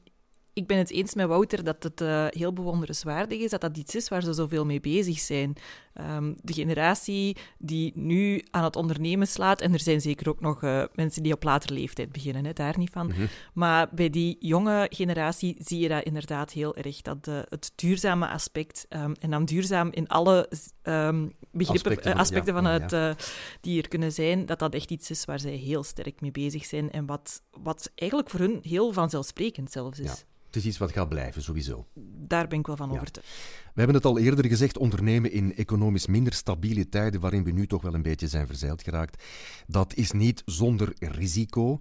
ik 0.58 0.66
ben 0.66 0.78
het 0.78 0.90
eens 0.90 1.14
met 1.14 1.26
Wouter 1.26 1.64
dat 1.64 1.82
het 1.82 2.00
uh, 2.00 2.26
heel 2.28 2.52
bewonderenswaardig 2.52 3.38
is 3.38 3.50
dat 3.50 3.60
dat 3.60 3.76
iets 3.76 3.94
is 3.94 4.08
waar 4.08 4.22
ze 4.22 4.32
zoveel 4.32 4.64
mee 4.64 4.80
bezig 4.80 5.18
zijn. 5.18 5.56
Um, 6.00 6.36
de 6.42 6.52
generatie 6.52 7.36
die 7.58 7.92
nu 7.94 8.42
aan 8.50 8.64
het 8.64 8.76
ondernemen 8.76 9.26
slaat, 9.26 9.60
en 9.60 9.72
er 9.72 9.80
zijn 9.80 10.00
zeker 10.00 10.28
ook 10.28 10.40
nog 10.40 10.62
uh, 10.62 10.84
mensen 10.94 11.22
die 11.22 11.32
op 11.32 11.42
latere 11.42 11.74
leeftijd 11.74 12.12
beginnen, 12.12 12.44
hè, 12.44 12.52
daar 12.52 12.78
niet 12.78 12.90
van. 12.90 13.06
Mm 13.06 13.12
-hmm. 13.12 13.28
Maar 13.52 13.88
bij 13.92 14.10
die 14.10 14.36
jonge 14.40 14.86
generatie 14.90 15.56
zie 15.58 15.78
je 15.78 15.88
dat 15.88 16.04
inderdaad 16.04 16.52
heel 16.52 16.76
erg, 16.76 17.02
dat 17.02 17.24
de, 17.24 17.46
het 17.48 17.72
duurzame 17.74 18.28
aspect, 18.28 18.86
um, 18.88 19.14
en 19.20 19.30
dan 19.30 19.44
duurzaam 19.44 19.88
in 19.90 20.08
alle 20.08 20.48
um, 20.82 21.32
begrippen, 21.50 22.14
aspecten, 22.14 22.54
ja, 22.54 22.62
van 22.62 22.70
het, 22.70 22.90
ja. 22.90 23.08
uh, 23.08 23.14
die 23.60 23.82
er 23.82 23.88
kunnen 23.88 24.12
zijn, 24.12 24.46
dat 24.46 24.58
dat 24.58 24.74
echt 24.74 24.90
iets 24.90 25.10
is 25.10 25.24
waar 25.24 25.40
zij 25.40 25.52
heel 25.52 25.82
sterk 25.82 26.20
mee 26.20 26.30
bezig 26.30 26.64
zijn 26.64 26.90
en 26.90 27.06
wat, 27.06 27.42
wat 27.62 27.90
eigenlijk 27.94 28.30
voor 28.30 28.40
hun 28.40 28.58
heel 28.62 28.92
vanzelfsprekend 28.92 29.72
zelfs 29.72 29.98
is. 29.98 30.24
Het 30.48 30.56
is 30.56 30.64
iets 30.64 30.78
wat 30.78 30.92
gaat 30.92 31.08
blijven, 31.08 31.42
sowieso. 31.42 31.86
Daar 32.26 32.48
ben 32.48 32.58
ik 32.58 32.66
wel 32.66 32.76
van 32.76 32.88
ja. 32.88 32.94
overtuigd. 32.94 33.28
We 33.64 33.84
hebben 33.84 33.94
het 33.94 34.04
al 34.04 34.18
eerder 34.18 34.46
gezegd, 34.46 34.78
ondernemen 34.78 35.32
in 35.32 35.54
economisch 35.54 36.06
minder 36.06 36.32
stabiele 36.32 36.88
tijden, 36.88 37.20
waarin 37.20 37.44
we 37.44 37.50
nu 37.50 37.66
toch 37.66 37.82
wel 37.82 37.94
een 37.94 38.02
beetje 38.02 38.28
zijn 38.28 38.46
verzeild 38.46 38.82
geraakt, 38.82 39.22
dat 39.66 39.94
is 39.94 40.12
niet 40.12 40.42
zonder 40.44 40.92
risico. 40.98 41.78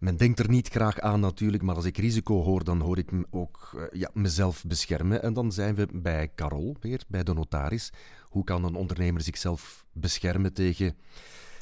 Men 0.00 0.16
denkt 0.16 0.38
er 0.38 0.48
niet 0.48 0.68
graag 0.68 1.00
aan 1.00 1.20
natuurlijk, 1.20 1.62
maar 1.62 1.74
als 1.74 1.84
ik 1.84 1.98
risico 1.98 2.42
hoor, 2.42 2.64
dan 2.64 2.80
hoor 2.80 2.98
ik 2.98 3.10
ook 3.30 3.70
uh, 3.76 4.00
ja, 4.00 4.10
mezelf 4.12 4.64
beschermen. 4.66 5.22
En 5.22 5.32
dan 5.32 5.52
zijn 5.52 5.74
we 5.74 5.88
bij 5.92 6.30
Carol 6.34 6.76
weer, 6.80 7.02
bij 7.08 7.22
de 7.22 7.34
notaris. 7.34 7.92
Hoe 8.22 8.44
kan 8.44 8.64
een 8.64 8.74
ondernemer 8.74 9.22
zichzelf 9.22 9.86
beschermen 9.92 10.52
tegen 10.52 10.96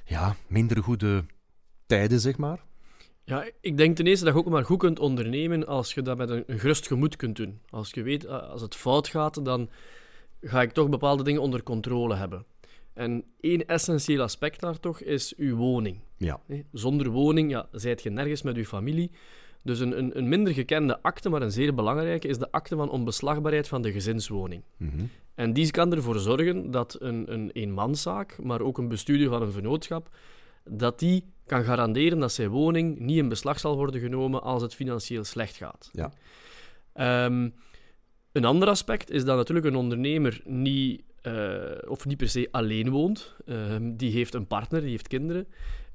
ja, 0.04 0.36
minder 0.46 0.82
goede 0.82 1.25
tijden, 1.86 2.20
zeg 2.20 2.36
maar? 2.36 2.64
Ja, 3.28 3.47
ik 3.61 3.76
denk 3.76 3.97
ten 3.97 4.06
eerste 4.06 4.25
dat 4.25 4.35
je 4.35 4.40
ook 4.40 4.49
maar 4.49 4.64
goed 4.64 4.78
kunt 4.78 4.99
ondernemen 4.99 5.66
als 5.66 5.95
je 5.95 6.02
dat 6.02 6.16
met 6.16 6.30
een, 6.30 6.45
een 6.47 6.59
gerust 6.59 6.87
gemoed 6.87 7.16
kunt 7.16 7.37
doen. 7.37 7.61
Als 7.68 7.90
je 7.90 8.02
weet, 8.02 8.25
eh, 8.25 8.50
als 8.50 8.62
het 8.62 8.75
fout 8.75 9.09
gaat, 9.09 9.45
dan 9.45 9.71
ga 10.40 10.62
ik 10.62 10.73
toch 10.73 10.88
bepaalde 10.88 11.23
dingen 11.23 11.40
onder 11.40 11.62
controle 11.62 12.14
hebben. 12.14 12.45
En 12.92 13.25
één 13.40 13.66
essentieel 13.66 14.23
aspect 14.23 14.61
daar 14.61 14.80
toch 14.80 15.00
is 15.00 15.35
uw 15.37 15.56
woning. 15.56 16.00
Ja. 16.16 16.40
Zonder 16.73 17.09
woning 17.09 17.50
ja, 17.50 17.68
zijt 17.73 18.02
je 18.02 18.11
nergens 18.11 18.42
met 18.42 18.56
uw 18.56 18.64
familie. 18.64 19.11
Dus 19.62 19.80
een, 19.80 19.99
een, 19.99 20.18
een, 20.18 20.28
minder 20.28 20.52
gekende 20.52 21.02
akte, 21.02 21.28
maar 21.28 21.42
een 21.42 21.52
zeer 21.52 21.75
belangrijke, 21.75 22.28
is 22.28 22.38
de 22.38 22.50
akte 22.50 22.76
van 22.76 22.90
onbeslagbaarheid 22.90 23.68
van 23.68 23.83
de 23.83 23.92
gezinswoning. 23.92 24.62
Mhm. 24.76 25.04
En 25.35 25.52
die 25.52 25.71
kan 25.71 25.92
ervoor 25.92 26.18
zorgen 26.18 26.71
dat 26.71 26.97
een, 27.00 27.33
een 27.33 27.50
eenmanszaak, 27.50 28.42
maar 28.42 28.61
ook 28.61 28.78
een 28.78 28.88
bestuurder 28.88 29.28
van 29.28 29.42
een 29.42 29.52
vennootschap, 29.52 30.09
dat 30.64 30.99
die 30.99 31.25
kan 31.47 31.65
garanderen 31.65 32.19
dat 32.19 32.33
zijn 32.33 32.49
woning 32.49 32.99
niet 32.99 33.17
in 33.17 33.29
beslag 33.29 33.59
zal 33.59 33.76
worden 33.76 34.00
genomen 34.00 34.43
als 34.43 34.62
het 34.62 34.75
financieel 34.75 35.25
slecht 35.25 35.57
gaat. 35.57 35.91
Ja. 35.93 36.12
Ehm, 36.93 37.49
een 38.33 38.45
ander 38.45 38.69
aspect 38.69 39.11
is 39.11 39.25
dat 39.25 39.37
natuurlijk 39.37 39.67
een 39.67 39.76
ondernemer 39.76 40.41
niet, 40.45 41.03
uh, 41.23 41.61
of 41.88 42.05
niet 42.05 42.17
per 42.17 42.29
se 42.29 42.49
alleen 42.50 42.91
woont. 42.91 43.35
Ehm, 43.47 43.97
die 43.97 44.11
heeft 44.12 44.35
een 44.35 44.47
partner, 44.47 44.81
die 44.81 44.91
heeft 44.91 45.09
kinderen. 45.09 45.47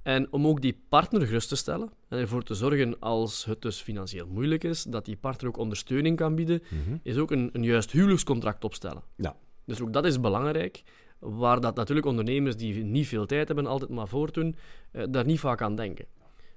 En 0.04 0.28
om 0.32 0.48
ook 0.48 0.62
die 0.62 0.82
partner 0.90 1.28
gerust 1.28 1.50
te 1.50 1.56
stellen 1.56 1.90
en 2.10 2.18
ervoor 2.20 2.44
te 2.44 2.54
zorgen 2.54 3.00
als 3.00 3.46
het 3.46 3.62
dus 3.62 3.82
financieel 3.82 4.28
moeilijk 4.28 4.64
is, 4.64 4.84
dat 4.84 5.06
die 5.06 5.16
partner 5.16 5.50
ook 5.50 5.58
ondersteuning 5.58 6.18
kan 6.18 6.36
bieden, 6.36 6.62
Mhm. 6.70 6.98
is 7.04 7.18
ook 7.18 7.32
een, 7.32 7.50
een 7.54 7.64
juist 7.64 7.92
huwelijkscontract 7.92 8.64
opstellen. 8.64 9.04
Ja. 9.16 9.36
Dus 9.66 9.82
ook 9.82 9.94
dat 9.94 10.06
is 10.06 10.20
belangrijk, 10.20 10.84
waar 11.22 11.62
dat 11.62 11.76
natuurlijk 11.76 12.08
ondernemers 12.08 12.58
die 12.58 12.84
niet 12.84 13.08
veel 13.08 13.26
tijd 13.26 13.48
hebben, 13.48 13.66
altijd 13.66 13.90
maar 13.92 14.08
voortdoen, 14.08 14.56
eh, 14.92 15.04
daar 15.10 15.26
niet 15.26 15.40
vaak 15.40 15.62
aan 15.62 15.76
denken. 15.76 16.06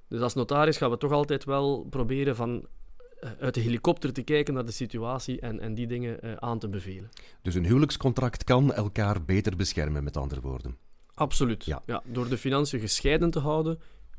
Dus 0.08 0.20
als 0.20 0.34
notaris 0.34 0.76
gaan 0.76 0.90
we 0.90 0.96
toch 0.96 1.12
altijd 1.12 1.44
wel 1.44 1.86
proberen 1.90 2.36
van 2.36 2.66
eh, 3.20 3.30
uit 3.40 3.54
de 3.54 3.60
helikopter 3.60 4.12
te 4.12 4.22
kijken 4.22 4.54
naar 4.54 4.64
de 4.64 4.72
situatie 4.72 5.40
en, 5.40 5.60
en 5.60 5.74
die 5.74 5.86
dingen 5.86 6.20
eh, 6.20 6.32
aan 6.34 6.58
te 6.58 6.68
bevelen. 6.68 7.10
Dus 7.42 7.54
een 7.54 7.64
huwelijkscontract 7.64 8.44
kan 8.44 8.72
elkaar 8.72 9.24
beter 9.24 9.56
beschermen, 9.56 10.04
met 10.04 10.16
andere 10.16 10.40
woorden. 10.40 10.76
Absoluut. 11.14 11.64
Ja. 11.64 11.82
door 12.04 12.28
de 12.28 12.38
financiën 12.38 12.80
gescheiden 12.80 13.30
te 13.30 13.38
houden, 13.38 13.78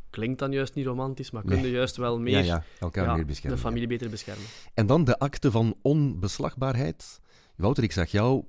klinkt 0.10 0.40
dan 0.40 0.52
juist 0.52 0.76
niet 0.76 0.86
romantisch, 0.86 1.32
maar 1.32 1.44
kun 1.44 1.56
je 1.56 1.62
Nee. 1.62 1.72
juist 1.72 1.96
wel 1.98 2.20
meer 2.20 2.38
ja, 2.38 2.44
ja, 2.44 2.64
elkaar 2.80 3.06
ja, 3.06 3.16
meer 3.16 3.26
beschermen. 3.26 3.58
de 3.58 3.64
familie 3.66 3.88
beter 3.88 4.10
beschermen. 4.10 4.46
En 4.74 4.86
dan 4.86 5.04
de 5.04 5.20
akte 5.20 5.52
van 5.52 5.76
onbeslagbaarheid. 5.82 7.22
Wouter, 7.56 7.84
ik 7.84 7.92
zag 7.92 8.10
jou... 8.12 8.44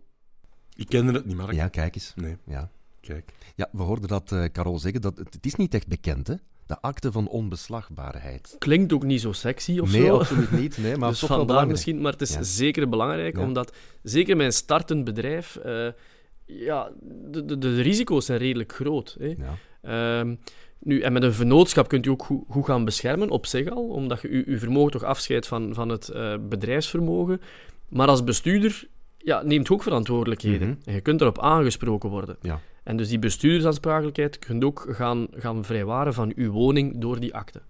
Ik 0.77 0.89
kende 0.89 1.13
het 1.13 1.27
niet, 1.27 1.37
Mark. 1.37 1.53
Ja, 1.53 1.69
kijk 1.69 1.95
eens. 1.95 2.13
Nee, 2.17 2.37
Ja, 2.47 2.71
kijk. 3.01 3.33
ja 3.55 3.69
we 3.73 3.83
hoorden 3.83 4.09
dat 4.09 4.33
eh 4.33 4.45
Carol 4.53 4.79
zeggen. 4.79 5.01
Dat, 5.01 5.17
het 5.19 5.39
is 5.47 5.55
niet 5.55 5.75
echt 5.75 5.87
bekend, 5.89 6.27
hè? 6.27 6.35
De 6.67 6.81
akte 6.81 7.13
van 7.13 7.29
onbeslagbaarheid. 7.29 8.57
Klinkt 8.59 8.93
ook 8.93 9.05
niet 9.05 9.21
zo 9.21 9.33
sexy 9.33 9.79
of 9.79 9.93
nee, 9.93 10.05
zo. 10.07 10.19
absoluut 10.19 10.51
niet. 10.51 10.79
Nee, 10.83 10.97
maar 10.97 11.09
dus 11.11 11.19
toch 11.19 11.29
wel 11.29 11.39
vandaar 11.39 11.47
belangrijk. 11.57 11.69
misschien, 11.71 12.01
maar 12.01 12.13
het 12.13 12.21
is 12.21 12.35
Ja. 12.35 12.43
zeker 12.43 12.89
belangrijk, 12.89 13.37
Ja. 13.37 13.43
omdat 13.43 13.73
zeker 14.03 14.37
mijn 14.37 14.53
startend 14.53 15.05
bedrijf, 15.05 15.57
eh, 15.57 15.89
ja, 16.45 16.91
de, 17.31 17.45
de, 17.45 17.59
de 17.59 17.81
risico's 17.81 18.27
zijn 18.27 18.39
redelijk 18.39 18.73
groot. 18.73 19.17
Hè. 19.19 19.35
Ja. 19.39 19.55
Ehm, 20.21 20.35
nu, 20.79 21.01
en 21.01 21.13
met 21.13 21.23
een 21.23 21.33
vennootschap 21.35 21.89
kunt 21.89 22.07
u 22.07 22.11
ook 22.11 22.23
goed, 22.23 22.45
goed 22.49 22.65
gaan 22.65 22.85
beschermen 22.85 23.31
op 23.31 23.47
zich 23.47 23.69
al, 23.71 23.89
omdat 23.89 24.21
je 24.21 24.29
uw, 24.29 24.43
uw 24.47 24.59
vermogen 24.59 24.93
toch 24.93 25.03
afscheidt 25.05 25.47
van, 25.47 25.75
van 25.75 25.89
het 25.89 26.09
eh, 26.09 26.35
bedrijfsvermogen. 26.49 27.41
Maar 27.89 28.09
als 28.09 28.25
bestuurder 28.25 28.89
ja, 29.27 29.43
neemt 29.43 29.71
ook 29.71 29.83
verantwoordelijkheden. 29.83 30.69
Mhm. 30.69 30.79
En 30.85 30.95
je 30.95 31.01
kunt 31.01 31.21
erop 31.21 31.39
aangesproken 31.39 32.11
worden. 32.11 32.37
Ja. 32.41 32.61
En 32.83 32.97
dus 32.97 33.09
die 33.09 33.19
bestuurdersaansprakelijkheid 33.19 34.39
kunt 34.39 34.65
ook 34.65 34.87
gaan, 34.89 35.27
gaan 35.31 35.65
vrijwaren 35.65 36.15
van 36.15 36.33
uw 36.37 36.51
woning 36.51 37.01
door 37.01 37.21
die 37.21 37.35
akte. 37.35 37.63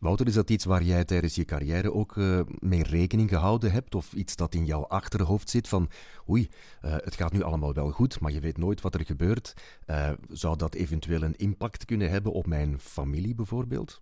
Wouter, 0.00 0.26
is 0.26 0.34
dat 0.34 0.50
iets 0.50 0.64
waar 0.64 0.82
jij 0.82 1.04
tijdens 1.04 1.34
je 1.34 1.44
carrière 1.44 1.92
ook 1.92 2.16
eh, 2.16 2.40
mee 2.58 2.82
rekening 2.82 3.28
gehouden 3.28 3.72
hebt? 3.72 3.94
Of 3.94 4.12
iets 4.12 4.36
dat 4.36 4.54
in 4.54 4.64
jouw 4.64 4.86
achterhoofd 4.86 5.50
zit 5.50 5.68
van, 5.68 5.90
oei, 6.28 6.48
eh, 6.80 6.92
het 6.92 7.14
gaat 7.14 7.32
nu 7.32 7.42
allemaal 7.42 7.74
wel 7.74 7.90
goed, 7.90 8.20
maar 8.20 8.32
je 8.32 8.40
weet 8.40 8.58
nooit 8.58 8.80
wat 8.80 8.94
er 8.94 9.04
gebeurt. 9.04 9.54
Eh, 9.86 10.10
zou 10.28 10.56
dat 10.56 10.74
eventueel 10.74 11.22
een 11.22 11.36
impact 11.36 11.84
kunnen 11.84 12.10
hebben 12.10 12.32
op 12.32 12.46
mijn 12.46 12.78
familie 12.78 13.34
bijvoorbeeld? 13.34 14.00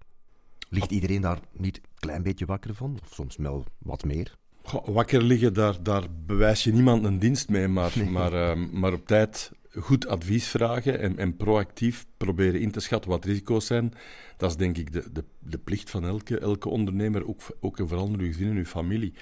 Ligt 0.69 0.91
iedereen 0.91 1.21
daar 1.21 1.41
niet 1.53 1.77
een 1.77 1.83
klein 1.95 2.23
beetje 2.23 2.47
wakker 2.47 2.75
van? 2.75 2.99
Of 3.03 3.15
soms 3.15 3.37
wel 3.37 3.65
wat 3.79 4.05
meer? 4.05 4.37
Goh, 4.63 4.89
wakker 4.89 5.23
liggen, 5.23 5.53
daar, 5.55 5.83
daar 5.83 6.03
bewijs 6.27 6.65
je 6.65 6.73
niemand 6.73 7.05
een 7.05 7.19
dienst 7.19 7.49
mee, 7.49 7.69
maar, 7.69 7.93
Nee. 7.95 8.11
maar, 8.11 8.33
ehm, 8.33 8.67
maar 8.79 8.93
op 8.93 9.07
tijd 9.07 9.51
goed 9.79 10.07
advies 10.07 10.49
vragen 10.49 11.01
en, 11.01 11.19
en 11.19 11.37
proactief 11.37 12.07
proberen 12.17 12.61
in 12.61 12.71
te 12.71 12.81
schatten 12.81 13.11
wat 13.11 13.25
risico's 13.25 13.67
zijn. 13.67 13.93
Dat 14.37 14.51
is 14.51 14.57
denk 14.57 14.77
ik 14.79 14.93
de, 14.93 15.05
de, 15.13 15.25
de 15.39 15.59
plicht 15.59 15.91
van 15.91 16.05
elke, 16.05 16.39
elke 16.39 16.69
ondernemer, 16.69 17.29
ook, 17.29 17.41
ook 17.61 17.79
en 17.79 17.89
vooral 17.89 18.07
in 18.09 18.21
uw 18.21 18.27
gezin 18.27 18.51
en 18.51 18.57
uw 18.57 18.65
familie. 18.65 19.15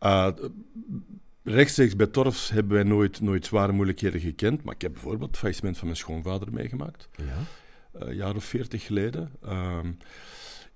Ja. 0.00 0.28
Uh, 0.28 0.44
rechtstreeks 1.44 1.96
bij 1.96 2.06
Torfs 2.06 2.50
hebben 2.50 2.72
wij 2.72 2.82
nooit, 2.82 3.20
nooit 3.20 3.46
zware 3.46 3.72
moeilijkheden 3.72 4.20
gekend, 4.20 4.62
maar 4.64 4.74
ik 4.74 4.82
heb 4.82 4.92
bijvoorbeeld 4.92 5.30
het 5.30 5.38
faillissement 5.38 5.76
van 5.76 5.86
mijn 5.86 5.98
schoonvader 5.98 6.52
meegemaakt, 6.52 7.08
Ja. 7.16 7.24
eh, 8.00 8.08
een 8.08 8.14
jaar 8.16 8.34
of 8.36 8.44
veertig 8.44 8.84
geleden. 8.86 9.30
Ehm, 9.42 9.92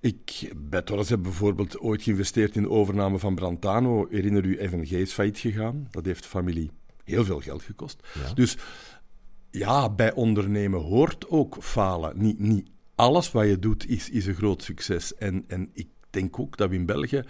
ik, 0.03 0.53
bij 0.55 0.81
Torres 0.81 1.09
heb 1.09 1.23
bijvoorbeeld 1.23 1.79
ooit 1.79 2.01
geïnvesteerd 2.01 2.55
in 2.55 2.61
de 2.61 2.69
overname 2.69 3.19
van 3.19 3.35
Brantano. 3.35 4.07
Herinner 4.09 4.45
u, 4.45 4.67
FNG 4.67 4.89
is 4.91 5.13
failliet 5.13 5.37
gegaan. 5.37 5.87
Dat 5.91 6.05
heeft 6.05 6.23
de 6.23 6.29
familie 6.29 6.71
heel 7.03 7.25
veel 7.25 7.39
geld 7.39 7.63
gekost. 7.63 8.07
Ja. 8.13 8.33
Dus 8.33 8.57
ja, 9.51 9.89
bij 9.89 10.13
ondernemen 10.13 10.79
hoort 10.79 11.29
ook 11.29 11.57
falen. 11.59 12.13
Niet, 12.21 12.39
niet 12.39 12.69
alles 12.95 13.31
wat 13.31 13.47
je 13.47 13.59
doet 13.59 13.89
is, 13.89 14.09
is 14.09 14.25
een 14.25 14.35
groot 14.35 14.63
succes. 14.63 15.15
En, 15.15 15.43
en 15.47 15.69
ik 15.73 15.87
denk 16.09 16.39
ook 16.39 16.57
dat 16.57 16.69
we 16.69 16.75
in 16.75 16.85
België, 16.85 17.23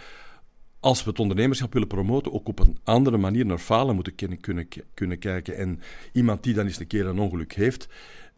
als 0.79 1.03
we 1.03 1.09
het 1.09 1.19
ondernemerschap 1.19 1.73
willen 1.73 1.87
promoten, 1.87 2.33
ook 2.33 2.47
op 2.47 2.59
een 2.59 2.77
andere 2.83 3.17
manier 3.17 3.45
naar 3.45 3.57
falen 3.57 3.95
moeten 3.95 4.15
kunnen, 4.15 4.39
kunnen, 4.39 4.67
kunnen 4.93 5.19
kijken. 5.19 5.57
En 5.57 5.79
iemand 6.11 6.43
die 6.43 6.53
dan 6.53 6.65
eens 6.65 6.79
een 6.79 6.87
keer 6.87 7.05
een 7.05 7.19
ongeluk 7.19 7.53
heeft, 7.53 7.87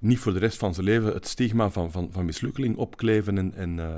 niet 0.06 0.20
voor 0.20 0.34
de 0.34 0.40
rest 0.40 0.58
van 0.58 0.74
zijn 0.74 0.86
leven 0.86 1.14
het 1.14 1.28
stigma 1.28 1.70
van, 1.70 1.92
van, 1.92 2.10
van 2.12 2.26
mislukkeling 2.26 2.78
opkleven. 2.78 3.38
En, 3.38 3.54
en, 3.54 3.78
uh, 3.78 3.96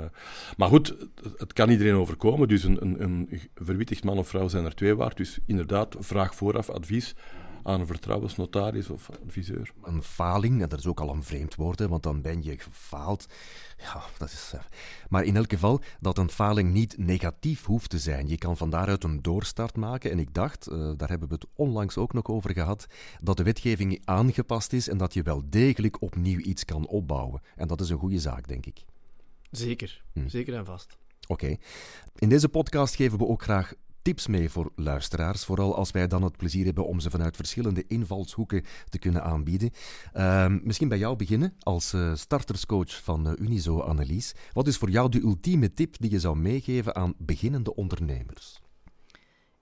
maar 0.56 0.68
goed, 0.68 0.88
het, 1.22 1.38
het, 1.38 1.52
kan 1.52 1.70
iedereen 1.70 1.94
overkomen. 1.94 2.48
Dus 2.48 2.64
een, 2.64 2.82
een, 2.82 3.02
een 3.02 3.40
verwittigd 3.54 4.04
man 4.04 4.18
of 4.18 4.28
vrouw 4.28 4.48
zijn 4.48 4.64
er 4.64 4.74
twee 4.74 4.96
waard. 4.96 5.16
Dus 5.16 5.38
inderdaad, 5.46 5.96
vraag 5.98 6.34
vooraf 6.34 6.70
advies 6.70 7.14
aan 7.68 7.80
een 7.80 7.86
vertrouwensnotaris 7.86 8.90
of 8.90 9.10
adviseur. 9.24 9.72
Een 9.82 10.02
faling, 10.02 10.62
en 10.62 10.68
dat 10.68 10.78
is 10.78 10.86
ook 10.86 11.00
al 11.00 11.10
een 11.10 11.22
vreemd 11.22 11.54
woord, 11.54 11.78
hè, 11.78 11.88
want 11.88 12.02
dan 12.02 12.20
ben 12.22 12.42
je 12.42 12.58
gefaald. 12.58 13.26
Ja, 13.78 14.02
dat 14.18 14.28
is... 14.28 14.52
Uh, 14.54 14.60
maar 15.08 15.24
in 15.24 15.36
elk 15.36 15.50
geval, 15.50 15.80
dat 16.00 16.18
een 16.18 16.30
faling 16.30 16.72
niet 16.72 16.98
negatief 16.98 17.64
hoeft 17.64 17.90
te 17.90 17.98
zijn. 17.98 18.28
Je 18.28 18.38
kan 18.38 18.56
van 18.56 18.70
daaruit 18.70 19.04
een 19.04 19.22
doorstart 19.22 19.76
maken. 19.76 20.10
En 20.10 20.18
ik 20.18 20.34
dacht, 20.34 20.70
uh, 20.70 20.92
daar 20.96 21.08
hebben 21.08 21.28
we 21.28 21.34
het 21.34 21.46
onlangs 21.54 21.96
ook 21.96 22.12
nog 22.12 22.26
over 22.26 22.52
gehad, 22.52 22.86
dat 23.20 23.36
de 23.36 23.42
wetgeving 23.42 24.02
aangepast 24.04 24.72
is 24.72 24.88
en 24.88 24.98
dat 24.98 25.14
je 25.14 25.22
wel 25.22 25.42
degelijk 25.44 26.02
opnieuw 26.02 26.38
iets 26.38 26.64
kan 26.64 26.86
opbouwen. 26.86 27.40
En 27.56 27.68
dat 27.68 27.80
is 27.80 27.90
een 27.90 27.98
goede 27.98 28.18
zaak, 28.18 28.48
denk 28.48 28.66
ik. 28.66 28.84
Zeker, 29.50 30.02
hm. 30.12 30.28
zeker 30.28 30.54
en 30.54 30.64
vast. 30.64 30.96
Oké. 31.26 31.44
Okay. 31.44 31.58
In 32.18 32.28
deze 32.28 32.48
podcast 32.48 32.94
geven 32.94 33.18
we 33.18 33.26
ook 33.26 33.42
graag 33.42 33.72
tips 34.02 34.26
mee 34.26 34.50
voor 34.50 34.72
luisteraars, 34.76 35.44
vooral 35.44 35.76
als 35.76 35.90
wij 35.90 36.06
dan 36.06 36.22
het 36.22 36.36
plezier 36.36 36.64
hebben 36.64 36.86
om 36.86 37.00
ze 37.00 37.10
vanuit 37.10 37.36
verschillende 37.36 37.84
invalshoeken 37.86 38.64
te 38.88 38.98
kunnen 38.98 39.22
aanbieden. 39.24 39.70
Uh, 40.14 40.46
misschien 40.62 40.88
bij 40.88 40.98
jou 40.98 41.16
beginnen 41.16 41.54
als 41.58 41.92
uh, 41.92 42.14
starterscoach 42.14 43.02
van 43.02 43.26
uh, 43.26 43.32
Unizo, 43.38 43.80
Annelies. 43.80 44.34
Wat 44.52 44.66
is 44.66 44.76
voor 44.76 44.90
jou 44.90 45.08
de 45.08 45.20
ultieme 45.20 45.72
tip 45.72 45.94
die 45.98 46.10
je 46.10 46.20
zou 46.20 46.36
meegeven 46.36 46.94
aan 46.94 47.14
beginnende 47.16 47.74
ondernemers? 47.74 48.60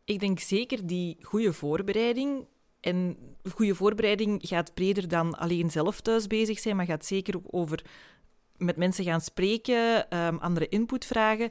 Ik 0.04 0.20
denk 0.20 0.38
zeker 0.38 0.86
die 0.86 1.16
goede 1.20 1.52
voorbereiding. 1.52 2.46
En 2.80 3.16
goede 3.52 3.74
voorbereiding 3.74 4.38
gaat 4.42 4.74
breder 4.74 5.08
dan 5.08 5.38
alleen 5.38 5.70
zelf 5.70 6.00
thuis 6.00 6.26
bezig 6.26 6.58
zijn, 6.58 6.76
maar 6.76 6.86
gaat 6.86 7.04
zeker 7.04 7.36
ook 7.36 7.46
over 7.50 7.84
met 8.56 8.76
mensen 8.76 9.04
gaan 9.04 9.20
spreken, 9.20 10.16
um, 10.18 10.38
andere 10.38 10.68
input 10.68 11.04
vragen. 11.04 11.50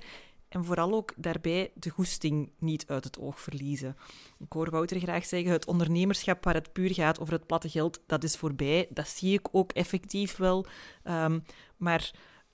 En 0.55 0.65
vooral 0.65 0.93
ook 0.93 1.13
daarbij 1.17 1.71
de 1.73 1.89
goesting 1.89 2.51
niet 2.59 2.87
uit 2.87 3.03
het 3.03 3.19
oog 3.19 3.39
verliezen. 3.39 3.95
Ik 4.39 4.53
hoor 4.53 4.69
Wouter 4.69 4.99
graag 4.99 5.25
zeggen, 5.25 5.51
het 5.51 5.65
ondernemerschap 5.65 6.43
waar 6.43 6.53
het 6.53 6.73
puur 6.73 6.93
gaat 6.93 7.19
over 7.19 7.33
het 7.33 7.45
platte 7.45 7.69
geld, 7.69 7.99
dat 8.07 8.23
is 8.23 8.37
voorbij. 8.37 8.87
Dat 8.89 9.07
zie 9.07 9.33
ik 9.33 9.47
ook 9.51 9.71
effectief 9.71 10.37
wel. 10.37 10.65
Um, 11.03 11.43
maar 11.77 12.11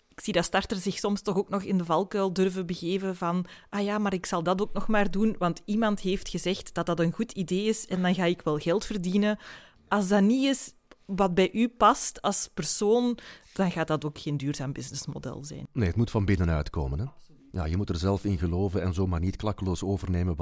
ik 0.08 0.20
zie 0.20 0.34
dat 0.34 0.46
starters 0.46 0.81
zich 0.81 0.98
soms 0.98 1.22
toch 1.22 1.38
ook 1.38 1.50
nog 1.50 1.63
in 1.63 1.77
de 1.77 1.86
valkuil 1.86 2.34
durven 2.34 2.65
begeven 2.65 3.15
van 3.15 3.46
ah 3.70 3.84
ja, 3.84 3.98
maar 3.98 4.13
ik 4.13 4.25
zal 4.25 4.43
dat 4.43 4.62
ook 4.62 4.74
nog 4.74 4.88
maar 4.88 5.12
doen, 5.12 5.36
want 5.38 5.62
iemand 5.65 6.00
heeft 6.00 6.29
gezegd 6.29 6.74
dat 6.74 6.86
dat 6.86 7.00
een 7.00 7.13
goed 7.13 7.31
idee 7.31 7.63
is 7.63 7.88
en 7.88 8.01
dan 8.01 8.15
ga 8.15 8.25
ik 8.25 8.41
wel 8.41 8.58
geld 8.58 8.86
verdienen. 8.86 9.39
Als 9.88 10.08
dat 10.08 10.22
niet 10.22 10.46
is 10.46 10.74
wat 11.05 11.34
bij 11.34 11.51
u 11.53 11.70
past 11.70 12.22
als 12.22 12.50
persoon, 12.53 13.17
dan 13.53 13.72
gaat 13.72 13.88
dat 13.88 14.05
ook 14.05 14.17
geen 14.17 14.38
duurzaam 14.38 14.72
businessmodel 14.72 15.43
zijn. 15.43 15.67
Nee, 15.72 15.88
het 15.88 15.96
moet 15.96 16.12
van 16.12 16.25
binnenuit 16.25 16.70
komen, 16.70 17.00
hè? 17.00 17.05
Ja, 17.51 17.65
je 17.65 17.77
moet 17.77 17.89
er 17.89 17.98
zelf 17.98 18.25
in 18.25 18.38
geloven 18.38 18.81
en 18.81 18.93
zomaar 18.93 19.20
niet 19.20 19.36
klakkeloos 19.36 19.84
overnemen 19.84 20.36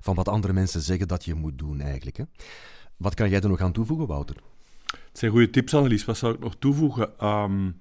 van 0.00 0.14
wat 0.14 0.28
andere 0.28 0.52
mensen 0.52 0.80
zeggen 0.80 1.08
dat 1.08 1.24
je 1.24 1.34
moet 1.34 1.58
doen 1.58 1.80
eigenlijk. 1.80 2.16
Hè? 2.16 2.24
Wat 2.96 3.14
kan 3.14 3.28
jij 3.28 3.40
er 3.40 3.48
nog 3.48 3.60
aan 3.60 3.72
toevoegen, 3.72 4.06
Wouter? 4.06 4.36
Het 4.86 5.18
zijn 5.18 5.30
goede 5.30 5.50
tips, 5.50 5.74
Annelies. 5.74 6.04
Wat 6.04 6.16
zou 6.16 6.34
ik 6.34 6.40
nog 6.40 6.56
toevoegen? 6.58 7.26
Um, 7.26 7.80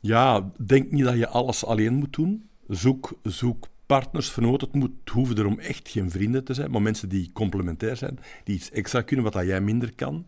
ja, 0.00 0.50
denk 0.66 0.90
niet 0.90 1.04
dat 1.04 1.16
je 1.16 1.28
alles 1.28 1.64
alleen 1.64 1.94
moet 1.94 2.12
doen. 2.12 2.48
Zoek, 2.68 3.12
zoek 3.22 3.68
partners, 3.86 4.30
vernoten. 4.30 4.66
Het, 4.66 4.76
moet, 4.76 5.10
hoeven 5.12 5.38
erom 5.38 5.58
echt 5.58 5.88
geen 5.88 6.10
vrienden 6.10 6.44
te 6.44 6.54
zijn, 6.54 6.70
maar 6.70 6.82
mensen 6.82 7.08
die 7.08 7.30
complementair 7.32 7.96
zijn, 7.96 8.18
die 8.44 8.54
iets 8.54 8.70
extra 8.70 9.02
kunnen 9.02 9.24
wat 9.24 9.34
dat 9.34 9.46
jij 9.46 9.60
minder 9.60 9.94
kan. 9.94 10.26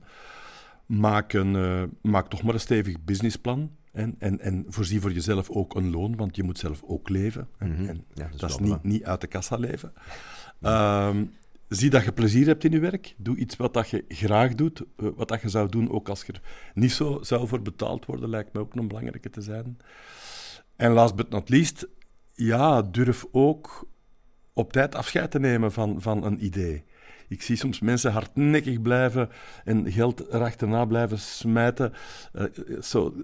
maak, 0.87 1.33
een, 1.33 1.55
uh, 1.55 1.83
maak 2.03 2.29
toch 2.29 2.43
maar 2.43 2.55
een 2.55 2.61
stevig 2.61 3.05
businessplan. 3.05 3.71
En, 3.93 4.15
en, 4.19 4.41
en 4.41 4.65
voorzie 4.69 5.01
voor 5.01 5.13
jezelf 5.13 5.51
ook 5.51 5.75
een 5.75 5.91
loon, 5.91 6.17
want 6.17 6.37
je 6.37 6.43
moet 6.43 6.59
zelf 6.59 6.83
ook 6.87 7.09
leven. 7.09 7.49
En, 7.59 7.71
mhm. 7.71 7.97
dat, 8.37 8.51
is, 8.51 8.59
niet, 8.59 8.83
niet 8.83 9.05
uit 9.05 9.21
de 9.21 9.27
kassa 9.27 9.57
leven. 9.57 9.93
Ehm, 10.61 11.25
zie 11.69 11.91
dat 11.91 12.05
je 12.05 12.13
plezier 12.13 12.47
hebt 12.47 12.65
in 12.65 12.71
je 12.71 12.79
werk. 12.79 13.15
Doe 13.17 13.37
iets 13.37 13.57
wat 13.57 13.75
dat 13.75 13.89
je 13.89 14.05
graag 14.09 14.55
doet. 14.55 14.85
Eh, 14.97 15.09
wat 15.17 15.29
dat 15.29 15.41
je 15.41 15.49
zou 15.49 15.69
doen, 15.69 15.91
ook 15.91 16.09
als 16.09 16.23
je 16.25 16.33
er 16.33 16.43
niet 16.75 16.93
zo 16.93 17.19
zou 17.23 17.49
voor 17.49 17.63
betaald 17.63 18.07
worden, 18.07 18.29
lijkt 18.29 18.53
me 18.53 18.61
ook 18.61 18.75
een 18.75 18.89
belangrijke 18.89 19.31
te 19.31 19.41
zijn. 19.41 19.79
En 20.77 20.93
last 20.93 21.15
but 21.15 21.29
not 21.29 21.49
least, 21.49 21.89
ja, 22.33 22.83
durf 22.83 23.27
ook 23.31 23.89
op 24.53 24.73
tijd 24.73 24.95
afscheid 24.95 25.31
te 25.31 25.39
nemen 25.39 25.73
van, 25.73 26.01
van 26.01 26.25
een 26.25 26.45
idee. 26.45 26.85
Ik 27.29 27.43
zie 27.43 27.57
soms 27.57 27.81
mensen 27.81 28.13
hardnekkig 28.13 28.83
blijven 28.83 29.29
en 29.65 29.93
geld 29.93 30.29
erachterna 30.29 30.85
blijven 30.85 31.19
smijten. 31.19 31.93
Uh, 32.33 32.45
so, 32.81 33.15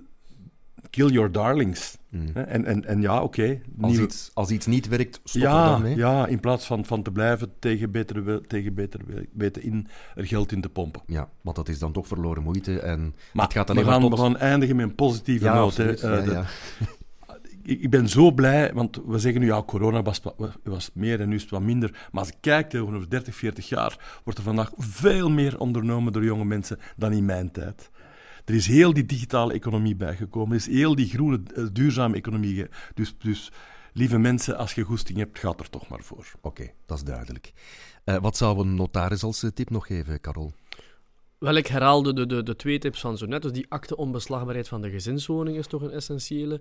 kill 0.90 1.08
your 1.08 1.32
darlings. 1.32 1.98
Mm. 2.08 2.26
En, 2.34 2.64
en, 2.64 2.84
en 2.84 3.00
ja, 3.00 3.22
oké. 3.22 3.60
als, 3.80 3.98
iets, 3.98 4.30
als 4.34 4.50
iets 4.50 4.66
niet 4.66 4.88
werkt, 4.88 5.20
stop 5.24 5.42
ja, 5.42 5.64
er 5.64 5.70
dan 5.70 5.82
mee. 5.82 5.96
Ja, 5.96 6.26
in 6.26 6.40
plaats 6.40 6.66
van, 6.66 6.84
van 6.84 7.02
te 7.02 7.10
blijven 7.10 7.52
tegen 7.58 7.90
beter, 7.90 8.46
tegen 8.46 8.74
beter 8.74 9.00
weten 9.32 9.62
in 9.62 9.86
er 10.14 10.26
geld 10.26 10.52
in 10.52 10.60
te 10.60 10.68
pompen. 10.68 11.02
Ja, 11.06 11.28
want 11.40 11.56
dat 11.56 11.68
is 11.68 11.78
dan 11.78 11.92
toch 11.92 12.06
verloren 12.06 12.42
moeite. 12.42 12.80
En 12.80 13.14
maar 13.32 13.44
het 13.44 13.54
gaat 13.54 13.70
alleen 13.70 13.84
we, 13.84 13.90
gaan, 13.90 14.00
tot... 14.00 14.10
we 14.10 14.16
gaan 14.16 14.36
eindigen 14.36 14.76
met 14.76 14.88
een 14.88 14.94
positieve 14.94 15.44
ja, 15.44 15.54
noot. 15.54 15.78
Uh, 15.78 15.96
ja, 15.96 16.22
ja. 16.22 16.44
ik, 17.68 17.90
ben 17.90 18.08
zo 18.08 18.30
blij, 18.30 18.70
want 18.74 19.00
we 19.06 19.18
zeggen 19.18 19.40
nu 19.40 19.46
ja, 19.46 19.62
corona 19.62 20.02
was, 20.02 20.20
was 20.62 20.90
meer 20.94 21.20
en 21.20 21.28
nu 21.28 21.34
is 21.34 21.42
het 21.42 21.50
wat 21.50 21.62
minder. 21.62 21.90
Maar 21.90 22.20
als 22.20 22.28
ik 22.28 22.36
kijk 22.40 22.74
over 22.74 23.10
30, 23.10 23.34
40 23.34 23.68
jaar, 23.68 24.20
wordt 24.24 24.38
er 24.38 24.44
vandaag 24.44 24.72
veel 24.76 25.30
meer 25.30 25.58
ondernomen 25.58 26.12
door 26.12 26.24
jonge 26.24 26.44
mensen 26.44 26.78
dan 26.96 27.12
in 27.12 27.24
mijn 27.24 27.50
tijd. 27.50 27.90
Er 28.48 28.54
is 28.54 28.66
heel 28.66 28.92
die 28.92 29.06
digitale 29.06 29.52
economie 29.52 29.96
bijgekomen. 29.96 30.50
Er 30.50 30.56
is 30.56 30.66
heel 30.66 30.94
die 30.94 31.08
groene, 31.08 31.40
eh, 31.54 31.64
duurzame 31.72 32.16
economie. 32.16 32.66
Dus, 32.94 33.14
dus 33.18 33.52
lieve 33.92 34.18
mensen, 34.18 34.56
als 34.56 34.74
je 34.74 34.82
goesting 34.82 35.18
hebt, 35.18 35.38
gaat 35.38 35.60
er 35.60 35.70
toch 35.70 35.88
maar 35.88 36.02
voor. 36.02 36.26
Oké, 36.40 36.70
dat 36.86 36.96
is 36.96 37.04
duidelijk. 37.04 37.52
Uh, 38.04 38.16
wat 38.16 38.36
zou 38.36 38.60
een 38.60 38.74
notaris 38.74 39.22
als 39.22 39.42
eh, 39.42 39.50
tip 39.50 39.70
nog 39.70 39.86
geven, 39.86 40.20
Carol? 40.20 40.52
Wel, 41.38 41.54
ik 41.54 41.66
herhaalde 41.66 42.14
de, 42.14 42.26
de, 42.26 42.42
de 42.42 42.56
twee 42.56 42.78
tips 42.78 43.00
van 43.00 43.18
zo 43.18 43.26
net. 43.26 43.42
Dus 43.42 43.52
die 43.52 43.66
akte 43.68 43.96
onbeslagbaarheid 43.96 44.68
van 44.68 44.80
de 44.80 44.90
gezinswoning 44.90 45.56
is 45.56 45.66
toch 45.66 45.82
een 45.82 45.90
essentiële. 45.90 46.60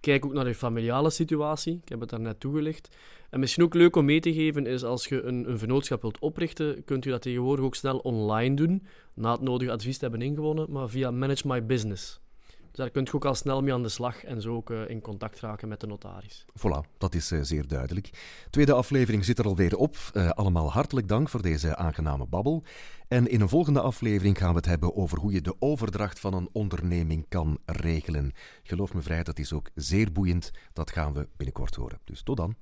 Kijk 0.00 0.24
ook 0.24 0.32
naar 0.32 0.46
je 0.46 0.54
familiale 0.54 1.10
situatie. 1.10 1.80
Ik 1.82 1.88
heb 1.88 2.00
het 2.00 2.10
daarnet 2.10 2.40
toegelicht. 2.40 2.96
En 3.30 3.40
misschien 3.40 3.64
ook 3.64 3.74
leuk 3.74 3.96
om 3.96 4.04
mee 4.04 4.20
te 4.20 4.32
geven 4.32 4.66
is 4.66 4.84
als 4.84 5.06
je 5.06 5.22
een, 5.22 5.50
een 5.50 5.58
vennootschap 5.58 6.00
wilt 6.00 6.18
oprichten, 6.18 6.84
kunt 6.84 7.04
u 7.04 7.10
dat 7.10 7.22
tegenwoordig 7.22 7.64
ook 7.64 7.74
snel 7.74 7.98
online 7.98 8.56
doen, 8.56 8.86
na 9.14 9.32
het 9.32 9.40
nodige 9.40 9.70
advies 9.70 9.98
te 9.98 10.04
hebben 10.04 10.22
ingewonnen, 10.22 10.70
maar 10.70 10.88
via 10.88 11.10
Manage 11.10 11.46
My 11.46 11.66
Business. 11.66 12.20
Dus 12.68 12.76
daar 12.76 12.90
kunt 12.90 13.08
je 13.08 13.14
ook 13.14 13.24
al 13.24 13.34
snel 13.34 13.62
mee 13.62 13.72
aan 13.72 13.82
de 13.82 13.88
slag 13.88 14.24
en 14.24 14.40
zo 14.40 14.54
ook 14.54 14.70
uh, 14.70 14.88
in 14.88 15.00
contact 15.00 15.40
raken 15.40 15.68
met 15.68 15.80
de 15.80 15.86
notaris. 15.86 16.44
Voilà, 16.58 16.96
dat 16.98 17.14
is 17.14 17.32
uh, 17.32 17.42
zeer 17.42 17.66
duidelijk. 17.66 18.10
Tweede 18.50 18.72
aflevering 18.72 19.24
zit 19.24 19.38
er 19.38 19.44
alweer 19.44 19.76
op. 19.76 19.96
Uh, 20.12 20.30
allemaal 20.30 20.72
hartelijk 20.72 21.08
dank 21.08 21.28
voor 21.28 21.42
deze 21.42 21.76
aangename 21.76 22.26
babbel. 22.26 22.64
En 23.08 23.26
in 23.26 23.40
een 23.40 23.48
volgende 23.48 23.80
aflevering 23.80 24.38
gaan 24.38 24.50
we 24.50 24.56
het 24.56 24.66
hebben 24.66 24.96
over 24.96 25.18
hoe 25.18 25.32
je 25.32 25.40
de 25.40 25.56
overdracht 25.58 26.20
van 26.20 26.34
een 26.34 26.48
onderneming 26.52 27.26
kan 27.28 27.58
regelen. 27.64 28.32
Geloof 28.62 28.94
me 28.94 29.02
vrij, 29.02 29.22
dat 29.22 29.38
is 29.38 29.52
ook 29.52 29.70
zeer 29.74 30.12
boeiend. 30.12 30.50
Dat 30.72 30.90
gaan 30.90 31.12
we 31.12 31.28
binnenkort 31.36 31.74
horen. 31.74 32.00
Dus 32.04 32.22
tot 32.22 32.36
dan. 32.36 32.56